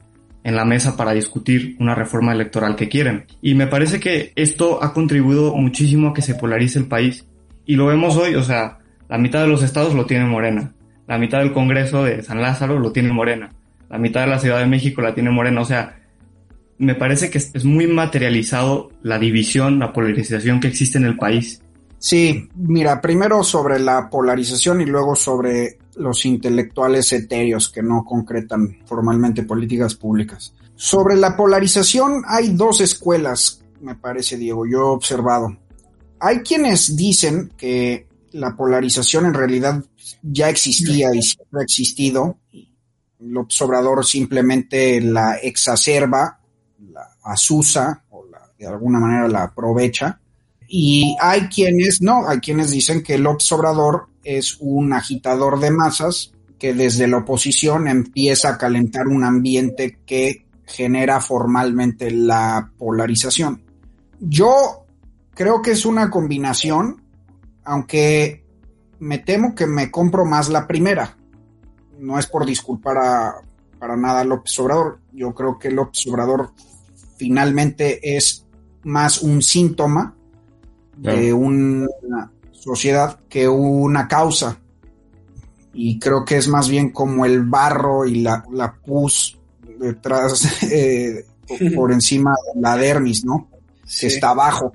en 0.42 0.56
la 0.56 0.64
mesa 0.64 0.96
para 0.96 1.12
discutir 1.12 1.76
una 1.78 1.94
reforma 1.94 2.32
electoral 2.32 2.74
que 2.74 2.88
quieren. 2.88 3.26
Y 3.42 3.52
me 3.52 3.66
parece 3.66 4.00
que 4.00 4.32
esto 4.34 4.82
ha 4.82 4.94
contribuido 4.94 5.54
muchísimo 5.56 6.08
a 6.08 6.14
que 6.14 6.22
se 6.22 6.34
polarice 6.34 6.78
el 6.78 6.86
país. 6.86 7.26
Y 7.66 7.76
lo 7.76 7.84
vemos 7.84 8.16
hoy, 8.16 8.34
o 8.34 8.42
sea, 8.42 8.78
la 9.10 9.18
mitad 9.18 9.42
de 9.42 9.48
los 9.48 9.62
estados 9.62 9.92
lo 9.92 10.06
tiene 10.06 10.24
Morena, 10.24 10.72
la 11.06 11.18
mitad 11.18 11.40
del 11.40 11.52
Congreso 11.52 12.02
de 12.02 12.22
San 12.22 12.40
Lázaro 12.40 12.78
lo 12.78 12.92
tiene 12.92 13.12
Morena, 13.12 13.52
la 13.90 13.98
mitad 13.98 14.22
de 14.22 14.28
la 14.28 14.38
Ciudad 14.38 14.60
de 14.60 14.66
México 14.66 15.02
la 15.02 15.12
tiene 15.12 15.28
Morena, 15.28 15.60
o 15.60 15.66
sea, 15.66 15.98
me 16.78 16.94
parece 16.94 17.28
que 17.28 17.36
es 17.36 17.64
muy 17.66 17.86
materializado 17.86 18.90
la 19.02 19.18
división, 19.18 19.78
la 19.78 19.92
polarización 19.92 20.60
que 20.60 20.68
existe 20.68 20.96
en 20.96 21.04
el 21.04 21.18
país. 21.18 21.60
Sí, 22.06 22.48
mira, 22.54 23.00
primero 23.00 23.42
sobre 23.42 23.80
la 23.80 24.08
polarización 24.08 24.80
y 24.80 24.84
luego 24.84 25.16
sobre 25.16 25.76
los 25.96 26.24
intelectuales 26.24 27.12
etéreos 27.12 27.68
que 27.68 27.82
no 27.82 28.04
concretan 28.04 28.78
formalmente 28.86 29.42
políticas 29.42 29.96
públicas. 29.96 30.54
Sobre 30.76 31.16
la 31.16 31.36
polarización 31.36 32.22
hay 32.28 32.50
dos 32.50 32.80
escuelas, 32.80 33.60
me 33.80 33.96
parece, 33.96 34.36
Diego, 34.36 34.64
yo 34.66 34.78
he 34.78 34.82
observado. 34.82 35.56
Hay 36.20 36.42
quienes 36.42 36.94
dicen 36.94 37.50
que 37.56 38.06
la 38.30 38.54
polarización 38.54 39.26
en 39.26 39.34
realidad 39.34 39.82
ya 40.22 40.48
existía 40.48 41.12
y 41.12 41.20
siempre 41.20 41.60
ha 41.60 41.64
existido. 41.64 42.38
López 43.18 43.60
Obrador 43.62 44.06
simplemente 44.06 45.00
la 45.00 45.38
exacerba, 45.38 46.38
la 46.88 47.16
asusa 47.24 48.04
o 48.10 48.26
de 48.56 48.66
alguna 48.68 49.00
manera 49.00 49.26
la 49.26 49.42
aprovecha 49.42 50.20
y 50.68 51.16
hay 51.20 51.42
quienes 51.48 52.02
no, 52.02 52.28
hay 52.28 52.40
quienes 52.40 52.70
dicen 52.70 53.02
que 53.02 53.18
López 53.18 53.50
Obrador 53.52 54.08
es 54.24 54.56
un 54.60 54.92
agitador 54.92 55.60
de 55.60 55.70
masas 55.70 56.32
que 56.58 56.74
desde 56.74 57.06
la 57.06 57.18
oposición 57.18 57.86
empieza 57.86 58.50
a 58.50 58.58
calentar 58.58 59.06
un 59.06 59.24
ambiente 59.24 59.98
que 60.04 60.46
genera 60.64 61.20
formalmente 61.20 62.10
la 62.10 62.72
polarización. 62.76 63.62
Yo 64.18 64.86
creo 65.34 65.62
que 65.62 65.72
es 65.72 65.86
una 65.86 66.10
combinación, 66.10 67.02
aunque 67.64 68.44
me 68.98 69.18
temo 69.18 69.54
que 69.54 69.66
me 69.66 69.90
compro 69.90 70.24
más 70.24 70.48
la 70.48 70.66
primera. 70.66 71.16
No 72.00 72.18
es 72.18 72.26
por 72.26 72.44
disculpar 72.44 72.98
a, 72.98 73.34
para 73.78 73.96
nada 73.96 74.20
a 74.20 74.24
López 74.24 74.58
Obrador. 74.58 75.00
Yo 75.12 75.34
creo 75.34 75.58
que 75.58 75.70
López 75.70 76.04
Obrador 76.08 76.50
finalmente 77.16 78.16
es 78.16 78.44
más 78.82 79.22
un 79.22 79.42
síntoma 79.42 80.15
de 80.96 81.32
una 81.32 82.30
sociedad 82.52 83.18
que 83.28 83.48
una 83.48 84.08
causa. 84.08 84.58
Y 85.72 85.98
creo 85.98 86.24
que 86.24 86.36
es 86.36 86.48
más 86.48 86.68
bien 86.68 86.90
como 86.90 87.26
el 87.26 87.42
barro 87.42 88.06
y 88.06 88.22
la, 88.22 88.44
la 88.50 88.74
pus 88.74 89.38
detrás, 89.78 90.62
eh, 90.70 91.24
por 91.74 91.92
encima 91.92 92.34
de 92.54 92.60
la 92.60 92.76
dermis, 92.76 93.24
¿no? 93.24 93.48
Que 94.00 94.06
está 94.06 94.30
abajo. 94.30 94.72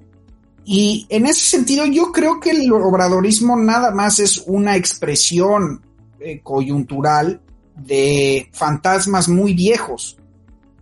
Y 0.64 1.08
en 1.10 1.26
ese 1.26 1.42
sentido, 1.42 1.86
yo 1.86 2.12
creo 2.12 2.40
que 2.40 2.52
el 2.52 2.72
obradorismo 2.72 3.58
nada 3.58 3.92
más 3.92 4.20
es 4.20 4.44
una 4.46 4.76
expresión 4.76 5.82
eh, 6.20 6.40
coyuntural 6.42 7.42
de 7.76 8.48
fantasmas 8.54 9.28
muy 9.28 9.54
viejos. 9.54 10.18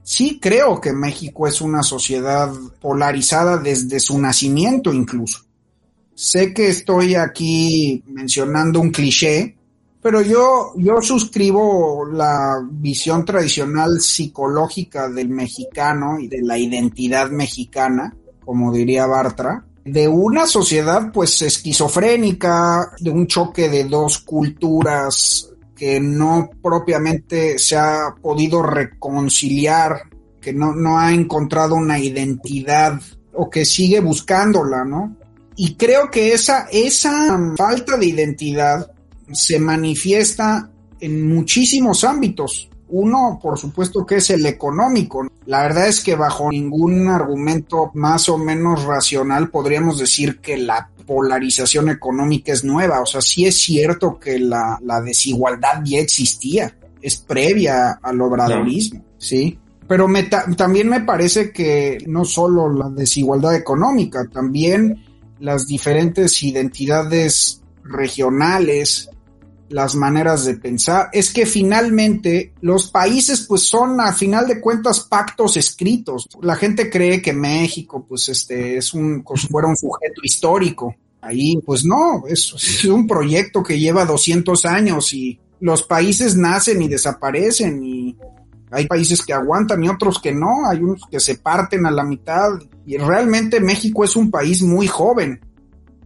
Sí 0.10 0.40
creo 0.42 0.82
que 0.82 0.92
México 0.92 1.46
es 1.46 1.62
una 1.62 1.84
sociedad 1.84 2.52
polarizada 2.82 3.60
desde 3.60 4.00
su 4.00 4.18
nacimiento 4.18 4.92
incluso. 4.92 5.42
Sé 6.16 6.52
que 6.52 6.70
estoy 6.70 7.14
aquí 7.14 8.04
mencionando 8.08 8.82
un 8.82 8.90
cliché, 8.90 9.56
pero 10.02 10.24
yo, 10.24 10.74
yo 10.78 11.00
suscribo 11.04 12.06
la 12.12 12.60
visión 12.72 13.24
tradicional 13.24 14.02
psicológica 14.02 15.10
del 15.10 15.30
mexicano 15.30 16.20
y 16.20 16.28
de 16.28 16.42
la 16.42 16.58
identidad 16.58 17.30
mexicana, 17.30 18.12
como 18.44 18.74
diría 18.74 19.06
Bartra, 19.06 19.64
de 19.86 20.08
una 20.08 20.48
sociedad 20.48 21.12
pues 21.14 21.40
esquizofrénica, 21.44 22.94
de 23.00 23.12
un 23.12 23.28
choque 23.28 23.70
de 23.70 23.84
dos 23.84 24.18
culturas 24.18 25.52
que 25.80 25.98
no 26.02 26.50
propiamente 26.62 27.58
se 27.58 27.78
ha 27.78 28.14
podido 28.22 28.62
reconciliar, 28.62 30.02
que 30.42 30.52
no, 30.52 30.76
no 30.76 31.00
ha 31.00 31.14
encontrado 31.14 31.76
una 31.76 31.98
identidad 31.98 33.00
o 33.34 33.50
que 33.50 33.64
sigue 33.64 34.02
buscándola, 34.02 34.84
¿no? 34.84 35.16
Y 35.56 35.76
creo 35.76 36.12
que 36.12 36.34
esa, 36.34 36.68
esa 36.70 37.40
falta 37.56 37.96
de 37.96 38.08
identidad 38.08 38.92
se 39.32 39.58
manifiesta 39.58 40.70
en 41.00 41.26
muchísimos 41.30 42.04
ámbitos. 42.04 42.70
Uno, 42.90 43.40
por 43.42 43.58
supuesto, 43.58 44.06
que 44.06 44.16
es 44.16 44.30
el 44.32 44.46
económico. 44.46 45.28
La 45.46 45.64
verdad 45.64 45.88
es 45.88 46.02
que 46.02 46.16
bajo 46.16 46.50
ningún 46.52 47.08
argumento 47.08 47.92
más 47.94 48.30
o 48.30 48.38
menos 48.38 48.84
racional 48.84 49.50
podríamos 49.50 50.00
decir 50.00 50.40
que 50.40 50.58
la 50.58 50.90
polarización 51.06 51.90
económica 51.90 52.54
es 52.54 52.64
nueva. 52.64 53.02
O 53.02 53.06
sea, 53.06 53.22
sí 53.22 53.46
es 53.46 53.58
cierto 53.58 54.20
que 54.20 54.40
la, 54.40 54.80
desigualdad 55.04 55.82
ya 55.84 56.00
existía, 56.00 56.76
es 57.02 57.18
previa 57.18 58.00
al 58.02 58.22
obradorismo, 58.22 59.04
¿sí? 59.18 59.58
Pero 59.88 60.08
también 60.56 60.88
me 60.88 61.02
parece 61.02 61.52
que 61.52 61.98
no 62.06 62.26
solo 62.26 62.72
la 62.72 62.90
desigualdad 62.90 63.56
económica, 63.56 64.28
también 64.32 65.04
las 65.40 65.66
diferentes 65.66 66.44
identidades 66.44 67.64
regionales, 67.84 69.10
las 69.70 69.96
maneras 69.96 70.46
de 70.46 70.56
pensar, 70.56 71.10
es 71.14 71.32
que 71.32 71.46
finalmente 71.46 72.54
los 72.62 72.90
países 72.90 73.46
pues 73.48 73.64
son 73.64 74.02
a 74.02 74.14
final 74.14 74.48
de 74.48 74.60
cuentas 74.60 75.02
pactos 75.02 75.58
escritos. 75.58 76.28
La 76.42 76.56
gente 76.56 76.90
cree 76.90 77.22
que 77.22 77.34
México 77.34 78.06
pues 78.08 78.30
este 78.30 78.78
es 78.78 78.94
un, 78.94 79.24
si 79.36 79.48
fuera 79.48 79.68
un 79.68 79.78
sujeto 79.78 80.22
histórico. 80.24 80.96
Ahí 81.22 81.58
pues 81.66 81.86
no, 81.86 82.24
es, 82.28 82.54
es 82.56 82.86
un 82.86 83.06
proyecto 83.06 83.62
que 83.62 83.80
lleva 83.80 84.06
200 84.06 84.66
años 84.66 85.14
y 85.14 85.40
los 85.60 85.84
países 85.84 86.36
nacen 86.36 86.82
y 86.82 86.88
desaparecen 86.88 87.84
y 87.84 88.16
hay 88.72 88.88
países 88.88 89.24
que 89.24 89.34
aguantan 89.34 89.84
y 89.84 89.90
otros 89.90 90.20
que 90.20 90.34
no, 90.34 90.70
hay 90.70 90.80
unos 90.80 91.02
que 91.10 91.20
se 91.20 91.36
parten 91.36 91.86
a 91.86 91.92
la 91.92 92.04
mitad 92.04 92.50
y 92.86 92.98
realmente 92.98 93.60
México 93.60 94.04
es 94.04 94.16
un 94.16 94.30
país 94.30 94.62
muy 94.62 94.88
joven 94.88 95.40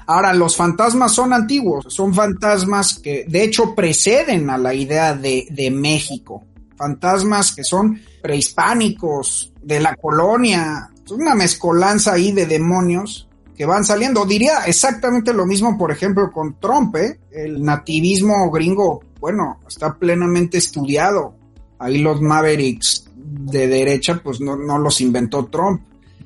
Ahora, 0.05 0.33
los 0.33 0.55
fantasmas 0.55 1.13
son 1.13 1.33
antiguos, 1.33 1.85
son 1.87 2.13
fantasmas 2.13 2.99
que 2.99 3.25
de 3.27 3.43
hecho 3.43 3.73
preceden 3.75 4.49
a 4.49 4.57
la 4.57 4.73
idea 4.73 5.13
de, 5.13 5.47
de 5.49 5.71
México. 5.71 6.43
Fantasmas 6.75 7.53
que 7.53 7.63
son 7.63 7.99
prehispánicos, 8.21 9.53
de 9.63 9.79
la 9.79 9.95
colonia, 9.95 10.89
es 11.03 11.11
una 11.11 11.35
mezcolanza 11.35 12.13
ahí 12.13 12.31
de 12.31 12.45
demonios 12.45 13.27
que 13.55 13.65
van 13.65 13.85
saliendo. 13.85 14.25
Diría 14.25 14.65
exactamente 14.65 15.33
lo 15.33 15.45
mismo, 15.45 15.77
por 15.77 15.91
ejemplo, 15.91 16.31
con 16.31 16.59
Trump, 16.59 16.95
¿eh? 16.95 17.19
el 17.31 17.63
nativismo 17.63 18.49
gringo, 18.51 19.03
bueno, 19.19 19.59
está 19.67 19.95
plenamente 19.95 20.57
estudiado. 20.57 21.35
Ahí 21.79 21.99
los 21.99 22.21
Mavericks 22.21 23.09
de 23.15 23.67
derecha, 23.67 24.21
pues 24.23 24.39
no, 24.41 24.55
no 24.55 24.77
los 24.77 25.01
inventó 25.01 25.45
Trump. 25.45 25.81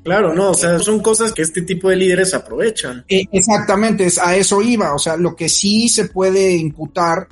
Claro, 0.08 0.34
no, 0.34 0.52
o 0.52 0.54
sea, 0.54 0.80
son 0.80 1.02
cosas 1.02 1.34
que 1.34 1.41
este 1.41 1.63
tipo 1.63 1.89
de 1.89 1.98
líderes 1.98 2.34
aprovechan. 2.34 3.04
Eh, 3.10 3.26
exactamente, 3.30 4.08
a 4.24 4.38
eso 4.38 4.62
iba. 4.62 4.96
O 4.96 5.00
sea, 5.00 5.17
lo 5.17 5.36
que 5.36 5.50
sí 5.50 5.89
se 5.89 6.06
puede 6.06 6.56
imputar 6.56 7.28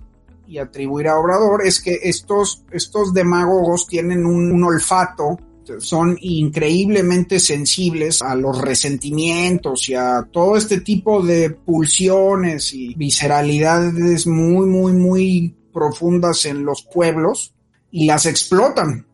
y 0.46 0.58
atribuir 0.58 1.08
a 1.08 1.18
Obrador 1.18 1.66
es 1.66 1.80
que 1.80 1.98
estos, 2.04 2.66
estos 2.72 3.14
demagogos 3.14 3.88
tienen 3.88 4.26
un, 4.26 4.62
olfato 4.62 5.40
son 5.78 6.18
increíblemente 6.20 7.40
sensibles 7.40 8.22
a 8.22 8.36
los 8.36 8.60
resentimientos 8.60 9.88
y 9.88 9.96
a 9.96 10.28
todo 10.30 10.58
este 10.58 10.82
tipo 10.82 11.24
de 11.24 11.52
pulsiones 11.52 12.74
y 12.74 12.94
visceralidades 12.96 14.28
muy, 14.28 14.66
muy, 14.66 14.92
muy 14.92 15.56
profundas 15.72 16.46
en 16.46 16.66
los 16.66 16.84
pueblos 16.84 17.54
y 17.90 18.06
las 18.06 18.26
explotan. 18.26 19.08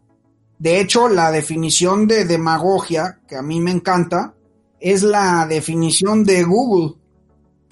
De 0.61 0.79
hecho, 0.79 1.09
la 1.09 1.31
definición 1.31 2.05
de 2.05 2.23
demagogia, 2.23 3.17
que 3.27 3.35
a 3.35 3.41
mí 3.41 3.59
me 3.59 3.71
encanta, 3.71 4.35
es 4.79 5.01
la 5.01 5.47
definición 5.47 6.23
de 6.23 6.43
Google 6.43 6.97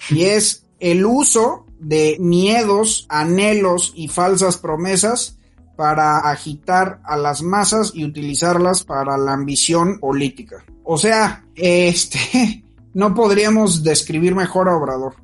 y 0.08 0.22
es 0.24 0.64
el 0.80 1.06
uso 1.06 1.66
de 1.78 2.16
miedos, 2.18 3.06
anhelos 3.08 3.92
y 3.94 4.08
falsas 4.08 4.56
promesas 4.56 5.38
para 5.76 6.18
agitar 6.18 7.00
a 7.04 7.16
las 7.16 7.42
masas 7.42 7.92
y 7.94 8.04
utilizarlas 8.04 8.82
para 8.82 9.16
la 9.16 9.34
ambición 9.34 10.00
política. 10.00 10.64
O 10.82 10.98
sea, 10.98 11.44
este, 11.54 12.64
no 12.94 13.14
podríamos 13.14 13.84
describir 13.84 14.34
mejor 14.34 14.68
a 14.68 14.76
Obrador. 14.76 15.14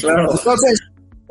claro. 0.00 0.32
Entonces, 0.32 0.82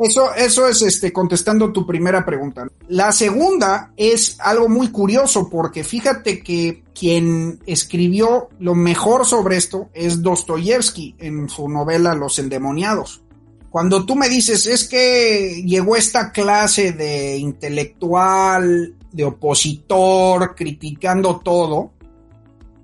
eso, 0.06 0.34
eso 0.36 0.68
es 0.68 0.82
este, 0.82 1.14
contestando 1.14 1.72
tu 1.72 1.86
primera 1.86 2.26
pregunta. 2.26 2.68
La 2.88 3.12
segunda 3.12 3.94
es 3.96 4.38
algo 4.40 4.68
muy 4.68 4.90
curioso 4.90 5.50
porque 5.50 5.84
fíjate 5.84 6.44
que 6.44 6.84
quien 6.94 7.60
escribió 7.66 8.50
lo 8.60 8.76
mejor 8.76 9.26
sobre 9.26 9.58
esto 9.58 9.90
es 9.94 10.22
Dostoyevsky 10.22 11.16
en 11.20 11.50
su 11.50 11.70
novela 11.70 12.16
Los 12.16 12.38
endemoniados. 12.40 13.24
Cuando 13.70 14.06
tú 14.06 14.16
me 14.16 14.30
dices, 14.30 14.68
es 14.68 14.88
que 14.88 15.64
llegó 15.66 15.96
esta 15.96 16.32
clase 16.32 16.92
de 16.92 17.38
intelectual, 17.38 18.96
de 19.12 19.24
opositor, 19.24 20.54
criticando 20.54 21.40
todo, 21.40 21.92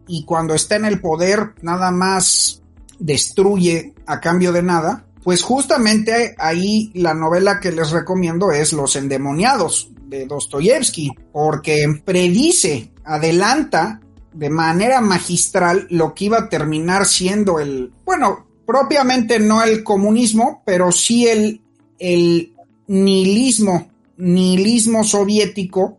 y 0.08 0.24
cuando 0.26 0.56
está 0.56 0.78
en 0.78 0.86
el 0.86 1.00
poder 1.00 1.54
nada 1.62 1.92
más 1.92 2.64
destruye 2.98 3.94
a 4.08 4.20
cambio 4.20 4.52
de 4.52 4.64
nada, 4.64 5.06
pues 5.24 5.44
justamente 5.44 6.36
ahí 6.38 6.92
la 6.94 7.14
novela 7.14 7.60
que 7.60 7.72
les 7.72 7.92
recomiendo 7.92 8.52
es 8.52 8.74
Los 8.74 8.96
endemoniados 8.96 9.92
de 10.08 10.26
Dostoyevsky, 10.26 11.12
porque 11.32 12.02
predice, 12.04 12.92
adelanta 13.04 14.00
de 14.34 14.50
manera 14.50 15.02
magistral 15.02 15.88
lo 15.90 16.14
que 16.14 16.26
iba 16.26 16.38
a 16.40 16.50
terminar 16.50 17.06
siendo 17.06 17.60
el, 17.60 17.92
bueno, 18.06 18.48
propiamente 18.66 19.40
no 19.40 19.64
el 19.64 19.84
comunismo, 19.84 20.62
pero 20.66 20.92
sí 20.92 21.28
el, 21.28 21.62
el 21.98 22.54
nihilismo, 22.88 23.90
nihilismo 24.18 25.04
soviético, 25.04 25.98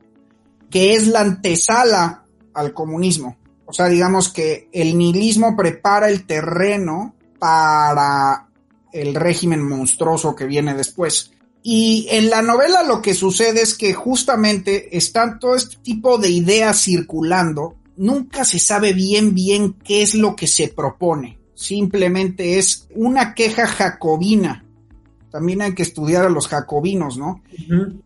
que 0.70 0.94
es 0.94 1.08
la 1.08 1.20
antesala 1.20 2.24
al 2.54 2.72
comunismo. 2.72 3.36
O 3.66 3.72
sea, 3.72 3.86
digamos 3.86 4.32
que 4.32 4.68
el 4.72 4.96
nihilismo 4.96 5.56
prepara 5.56 6.08
el 6.08 6.26
terreno 6.26 7.14
para 7.38 8.49
el 8.92 9.14
régimen 9.14 9.62
monstruoso 9.62 10.34
que 10.34 10.46
viene 10.46 10.74
después. 10.74 11.32
Y 11.62 12.06
en 12.10 12.30
la 12.30 12.42
novela 12.42 12.82
lo 12.82 13.02
que 13.02 13.14
sucede 13.14 13.62
es 13.62 13.74
que 13.74 13.92
justamente 13.92 14.96
están 14.96 15.38
todo 15.38 15.54
este 15.54 15.76
tipo 15.82 16.18
de 16.18 16.30
ideas 16.30 16.82
circulando. 16.82 17.76
Nunca 17.96 18.44
se 18.44 18.58
sabe 18.58 18.92
bien 18.92 19.34
bien 19.34 19.74
qué 19.74 20.02
es 20.02 20.14
lo 20.14 20.34
que 20.34 20.46
se 20.46 20.68
propone 20.68 21.40
simplemente 21.60 22.58
es 22.58 22.88
una 22.94 23.34
queja 23.34 23.66
jacobina. 23.66 24.64
También 25.30 25.62
hay 25.62 25.74
que 25.74 25.82
estudiar 25.82 26.24
a 26.24 26.30
los 26.30 26.48
jacobinos, 26.48 27.16
¿no? 27.16 27.42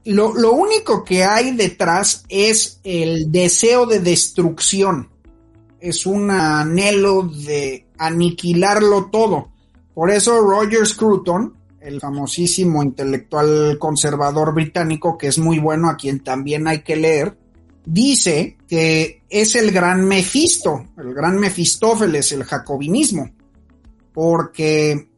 lo, 0.05 0.35
lo 0.35 0.53
único 0.53 1.05
que 1.05 1.25
hay 1.25 1.53
detrás 1.53 2.25
es 2.29 2.81
el 2.85 3.33
deseo 3.33 3.87
de 3.87 4.01
destrucción. 4.01 5.09
Es 5.81 6.05
un 6.05 6.31
anhelo 6.31 7.23
de 7.23 7.87
aniquilarlo 7.97 9.07
todo. 9.11 9.53
Por 9.95 10.11
eso 10.11 10.41
Roger 10.41 10.87
Scruton, 10.87 11.55
el 11.81 12.01
famosísimo 12.01 12.83
intelectual 12.83 13.79
conservador 13.79 14.55
británico, 14.55 15.17
que 15.17 15.29
es 15.29 15.39
muy 15.39 15.59
bueno, 15.59 15.89
a 15.89 15.97
quien 15.97 16.21
también 16.21 16.67
hay 16.67 16.83
que 16.83 16.97
leer, 16.97 17.39
dice 17.85 18.57
que 18.67 19.23
es 19.29 19.55
el 19.55 19.71
gran 19.71 20.05
Mefisto, 20.05 20.87
el 20.99 21.15
gran 21.15 21.39
Mefistófeles, 21.39 22.33
el 22.33 22.45
jacobinismo 22.45 23.31
porque 24.15 25.09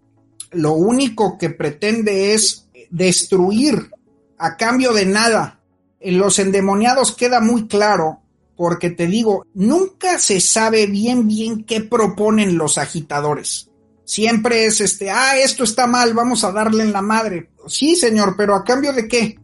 lo 0.51 0.73
único 0.73 1.39
que 1.39 1.51
pretende 1.51 2.35
es 2.35 2.67
destruir 2.91 3.91
a 4.39 4.57
cambio 4.57 4.93
de 4.93 5.07
nada. 5.07 5.61
En 6.01 6.19
los 6.19 6.39
endemoniados 6.39 7.15
queda 7.15 7.41
muy 7.41 7.69
claro, 7.69 8.23
porque 8.57 8.91
te 8.91 9.07
digo, 9.07 9.45
nunca 9.55 10.19
se 10.19 10.41
sabe 10.41 10.87
bien 10.87 11.29
bien 11.29 11.65
qué 11.65 11.83
proponen 11.83 12.57
los 12.57 12.79
agitadores. 12.79 13.71
Siempre 14.07 14.65
es 14.65 14.81
este, 14.81 15.11
ah, 15.11 15.37
esto 15.37 15.65
está 15.65 15.87
mal, 15.87 16.15
vamos 16.15 16.43
a 16.45 16.53
darle 16.53 16.83
en 16.83 16.93
la 16.95 17.03
madre. 17.03 17.51
Sí, 17.67 17.95
señor, 17.95 18.35
pero 18.39 18.55
a 18.55 18.65
cambio 18.65 18.95
de 18.95 19.07
qué? 19.07 19.39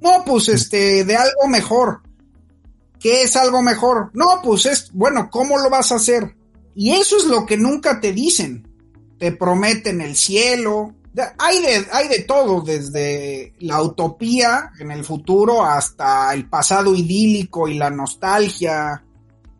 No, 0.00 0.22
pues 0.24 0.48
este, 0.48 1.04
de 1.04 1.16
algo 1.16 1.48
mejor. 1.48 2.02
¿Qué 3.00 3.22
es 3.22 3.34
algo 3.34 3.62
mejor? 3.62 4.12
No, 4.14 4.40
pues 4.44 4.66
es, 4.66 4.92
bueno, 4.92 5.28
¿cómo 5.28 5.58
lo 5.58 5.68
vas 5.68 5.90
a 5.90 5.96
hacer? 5.96 6.36
Y 6.76 6.92
eso 6.92 7.16
es 7.16 7.24
lo 7.24 7.44
que 7.44 7.56
nunca 7.56 8.00
te 8.00 8.12
dicen 8.12 8.68
te 9.18 9.32
prometen 9.32 10.00
el 10.00 10.16
cielo. 10.16 10.94
Hay 11.38 11.62
de, 11.62 11.86
hay 11.92 12.08
de 12.08 12.20
todo, 12.24 12.60
desde 12.60 13.54
la 13.60 13.80
utopía 13.82 14.72
en 14.78 14.90
el 14.90 15.04
futuro 15.04 15.64
hasta 15.64 16.34
el 16.34 16.48
pasado 16.48 16.94
idílico 16.94 17.68
y 17.68 17.74
la 17.74 17.90
nostalgia. 17.90 19.02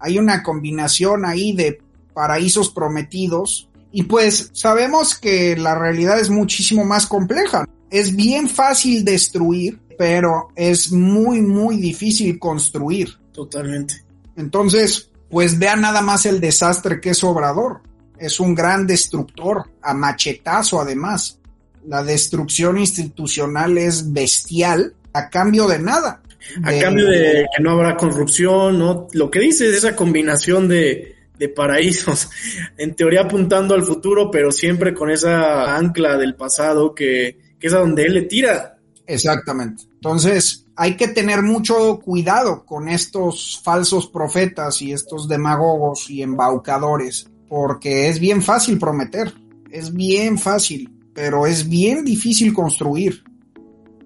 Hay 0.00 0.18
una 0.18 0.42
combinación 0.42 1.24
ahí 1.24 1.52
de 1.52 1.80
paraísos 2.12 2.70
prometidos. 2.70 3.70
Y 3.96 4.02
pues 4.02 4.50
sabemos 4.52 5.14
que 5.14 5.57
la 5.57 5.76
realidad 5.76 6.18
es 6.18 6.28
muchísimo 6.28 6.85
más 6.85 7.07
compleja. 7.07 7.64
Es 7.90 8.16
bien 8.16 8.48
fácil 8.48 9.04
destruir, 9.04 9.78
pero 9.96 10.48
es 10.57 10.90
muy, 10.90 11.40
muy 11.40 11.76
difícil 11.76 12.40
construir. 12.40 13.16
Totalmente. 13.33 14.04
Entonces, 14.37 15.11
pues 15.30 15.61
vea 15.61 15.76
nada 15.76 16.02
más 16.02 16.26
el 16.26 16.40
desastre 16.40 17.00
que 17.00 17.11
es 17.11 17.22
Obrador 17.22 17.83
es 18.18 18.40
un 18.40 18.54
gran 18.54 18.87
destructor, 18.87 19.64
a 19.83 19.94
machetazo 19.94 20.80
además. 20.80 21.38
La 21.87 22.02
destrucción 22.02 22.78
institucional 22.78 23.76
es 23.78 24.12
bestial 24.12 24.94
a 25.12 25.28
cambio 25.28 25.68
de 25.68 25.78
nada. 25.78 26.22
A 26.62 26.72
cambio 26.78 27.09
de 27.09 27.46
que 27.57 27.62
no 27.62 27.70
habrá 27.70 27.96
corrupción, 27.96 28.78
¿no? 28.78 29.07
Lo 29.12 29.30
que 29.30 29.40
dice 29.40 29.68
es 29.68 29.76
esa 29.76 29.96
combinación 29.96 30.68
de, 30.68 31.13
de 31.38 31.49
paraísos, 31.49 32.29
en 32.79 32.94
teoría 32.94 33.23
apuntando 33.23 33.75
al 33.75 33.85
futuro, 33.85 34.31
pero 34.31 34.53
siempre 34.53 34.94
con 34.94 35.11
esa 35.11 35.77
ancla 35.77 36.16
del 36.16 36.35
pasado 36.35 36.94
que, 36.94 37.38
que 37.59 37.66
es 37.66 37.73
a 37.73 37.81
donde 37.81 38.05
él 38.05 38.14
le 38.14 38.23
tira. 38.23 38.79
Exactamente. 39.07 39.85
Entonces, 39.94 40.66
hay 40.77 40.97
que 40.97 41.09
tener 41.09 41.42
mucho 41.42 42.01
cuidado 42.01 42.64
con 42.64 42.88
estos 42.88 43.61
falsos 43.62 44.07
profetas 44.07 44.81
y 44.83 44.92
estos 44.92 45.29
demagogos 45.29 46.09
y 46.11 46.23
embaucadores 46.23 47.29
porque 47.49 48.09
es 48.09 48.18
bien 48.18 48.42
fácil 48.42 48.79
prometer, 48.79 49.33
es 49.70 49.92
bien 49.92 50.38
fácil, 50.38 50.92
pero 51.14 51.47
es 51.47 51.68
bien 51.68 52.05
difícil 52.05 52.53
construir. 52.53 53.23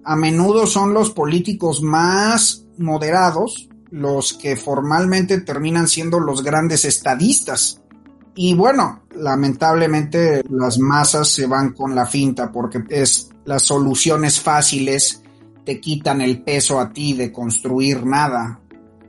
A 0.03 0.15
menudo 0.15 0.67
son 0.67 0.93
los 0.93 1.11
políticos 1.11 1.81
más 1.81 2.65
moderados 2.77 3.68
los 3.91 4.33
que 4.33 4.55
formalmente 4.55 5.41
terminan 5.41 5.87
siendo 5.87 6.19
los 6.19 6.43
grandes 6.43 6.85
estadistas. 6.85 7.81
Y 8.35 8.53
bueno, 8.53 9.03
lamentablemente 9.15 10.43
las 10.49 10.79
masas 10.79 11.29
se 11.29 11.45
van 11.45 11.73
con 11.73 11.95
la 11.95 12.05
finta 12.05 12.51
porque 12.51 12.83
es 12.89 13.29
las 13.45 13.63
soluciones 13.63 14.39
fáciles 14.39 15.23
te 15.65 15.79
quitan 15.79 16.21
el 16.21 16.41
peso 16.41 16.79
a 16.79 16.91
ti 16.91 17.13
de 17.13 17.31
construir 17.31 18.05
nada. 18.05 18.59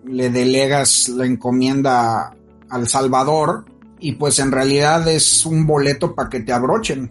Le 0.04 0.30
delegas 0.30 1.08
la 1.08 1.24
encomienda 1.24 2.34
al 2.68 2.88
Salvador 2.88 3.64
y 3.98 4.12
pues 4.12 4.38
en 4.38 4.52
realidad 4.52 5.08
es 5.08 5.46
un 5.46 5.66
boleto 5.66 6.14
para 6.14 6.28
que 6.28 6.40
te 6.40 6.52
abrochen. 6.52 7.10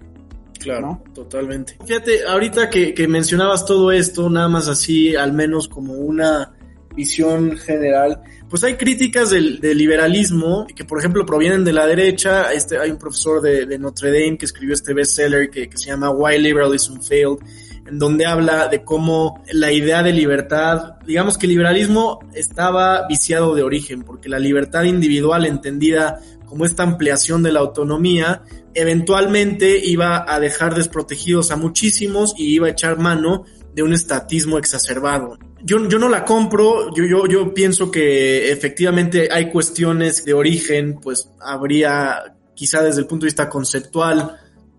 Claro, 0.60 1.02
totalmente. 1.16 1.78
Fíjate, 1.86 2.28
ahorita 2.28 2.70
que, 2.70 3.08
mencionabas 3.08 3.66
todo 3.66 3.92
esto, 3.92 4.30
nada 4.30 4.50
más 4.50 4.68
así, 4.68 5.16
al 5.16 5.34
menos 5.34 5.68
como 5.68 5.94
una 5.94 6.54
visión 6.96 7.58
general, 7.58 8.22
pues 8.50 8.64
hay 8.64 8.76
críticas 8.76 9.30
del, 9.30 9.60
liberalismo 9.62 10.66
que, 10.76 10.86
por 10.86 11.00
ejemplo, 11.00 11.26
provienen 11.26 11.64
de 11.64 11.74
la 11.74 11.86
derecha. 11.86 12.52
Este, 12.52 12.78
hay 12.78 12.92
un 12.92 12.98
profesor 12.98 13.42
de, 13.42 13.78
Notre 13.78 14.12
Dame 14.12 14.38
que 14.38 14.46
escribió 14.46 14.74
este 14.74 14.94
bestseller 14.94 15.50
que, 15.50 15.70
que 15.70 15.78
se 15.78 15.88
llama 15.88 16.10
Why 16.10 16.40
Liberalism 16.40 17.00
Failed, 17.02 17.40
en 17.88 18.00
donde 18.00 18.26
habla 18.26 18.68
de 18.68 18.84
cómo 18.84 19.44
la 19.52 19.72
idea 19.72 20.04
de 20.04 20.14
libertad, 20.14 20.96
digamos 21.06 21.38
que 21.38 21.48
liberalismo 21.48 22.20
estaba 22.34 23.08
viciado 23.08 23.56
de 23.56 23.64
origen, 23.64 24.04
porque 24.04 24.30
la 24.30 24.40
libertad 24.40 24.84
individual 24.84 25.46
entendida 25.46 26.20
como 26.46 26.66
esta 26.66 26.82
ampliación 26.82 27.44
de 27.44 27.52
la 27.52 27.60
autonomía, 27.60 28.42
eventualmente 28.74 29.80
iba 29.86 30.26
a 30.28 30.40
dejar 30.40 30.74
desprotegidos 30.74 31.52
a 31.52 31.56
muchísimos 31.56 32.34
y 32.38 32.56
iba 32.56 32.68
a 32.68 32.72
echar 32.72 32.98
mano 32.98 33.46
de 33.74 33.84
un 33.84 33.94
estatismo 33.94 34.58
exacerbado. 34.58 35.38
Yo, 35.64 35.88
yo 35.88 36.00
no 36.00 36.10
la 36.10 36.24
compro, 36.24 36.94
yo, 36.96 37.04
yo, 37.06 37.28
yo 37.28 37.54
pienso 37.54 37.92
que 37.92 38.52
efectivamente 38.52 39.30
hay 39.32 39.52
cuestiones 39.52 40.24
de 40.24 40.34
origen, 40.34 41.00
pues 41.02 41.30
habría 41.42 42.36
quizá 42.54 42.82
desde 42.82 43.02
el 43.02 43.08
punto 43.08 43.26
de 43.26 43.28
vista 43.28 43.50
conceptual 43.50 44.38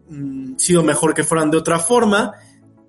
mm, 0.08 0.56
sido 0.56 0.82
mejor 0.82 1.14
que 1.14 1.24
fueran 1.24 1.50
de 1.50 1.58
otra 1.58 1.78
forma, 1.78 2.34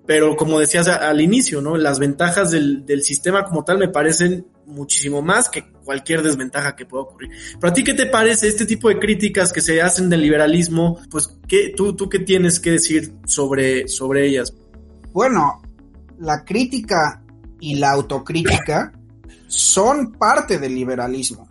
pero 0.06 0.36
como 0.36 0.58
decías 0.58 0.88
al 0.88 1.20
inicio, 1.20 1.60
¿no? 1.60 1.76
Las 1.76 1.98
ventajas 1.98 2.50
del, 2.50 2.84
del 2.84 3.02
sistema 3.02 3.44
como 3.44 3.64
tal 3.64 3.78
me 3.78 3.88
parecen 3.88 4.46
muchísimo 4.66 5.22
más 5.22 5.48
que 5.48 5.70
cualquier 5.84 6.22
desventaja 6.22 6.76
que 6.76 6.86
pueda 6.86 7.04
ocurrir. 7.04 7.30
Pero 7.60 7.70
a 7.70 7.74
ti, 7.74 7.84
¿qué 7.84 7.94
te 7.94 8.06
parece 8.06 8.48
este 8.48 8.66
tipo 8.66 8.88
de 8.88 8.98
críticas 8.98 9.52
que 9.52 9.60
se 9.60 9.80
hacen 9.80 10.08
del 10.08 10.22
liberalismo? 10.22 10.98
Pues, 11.10 11.38
¿qué, 11.46 11.72
tú, 11.76 11.94
¿tú 11.94 12.08
qué 12.08 12.20
tienes 12.20 12.60
que 12.60 12.72
decir 12.72 13.14
sobre, 13.26 13.88
sobre 13.88 14.26
ellas? 14.26 14.54
Bueno, 15.12 15.62
la 16.18 16.44
crítica 16.44 17.21
y 17.62 17.76
la 17.76 17.92
autocrítica 17.92 18.92
son 19.46 20.12
parte 20.12 20.58
del 20.58 20.74
liberalismo. 20.74 21.48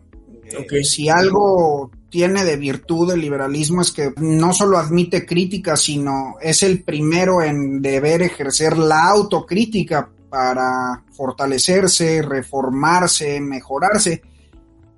Si 0.83 1.07
algo 1.07 1.89
tiene 2.09 2.43
de 2.43 2.57
virtud 2.57 3.13
el 3.13 3.21
liberalismo 3.21 3.81
es 3.81 3.91
que 3.91 4.13
no 4.17 4.53
solo 4.53 4.77
admite 4.77 5.25
crítica, 5.25 5.77
sino 5.77 6.35
es 6.41 6.63
el 6.63 6.83
primero 6.83 7.41
en 7.41 7.81
deber 7.81 8.23
ejercer 8.23 8.77
la 8.77 9.07
autocrítica 9.07 10.09
para 10.29 11.01
fortalecerse, 11.13 12.21
reformarse, 12.21 13.39
mejorarse. 13.39 14.21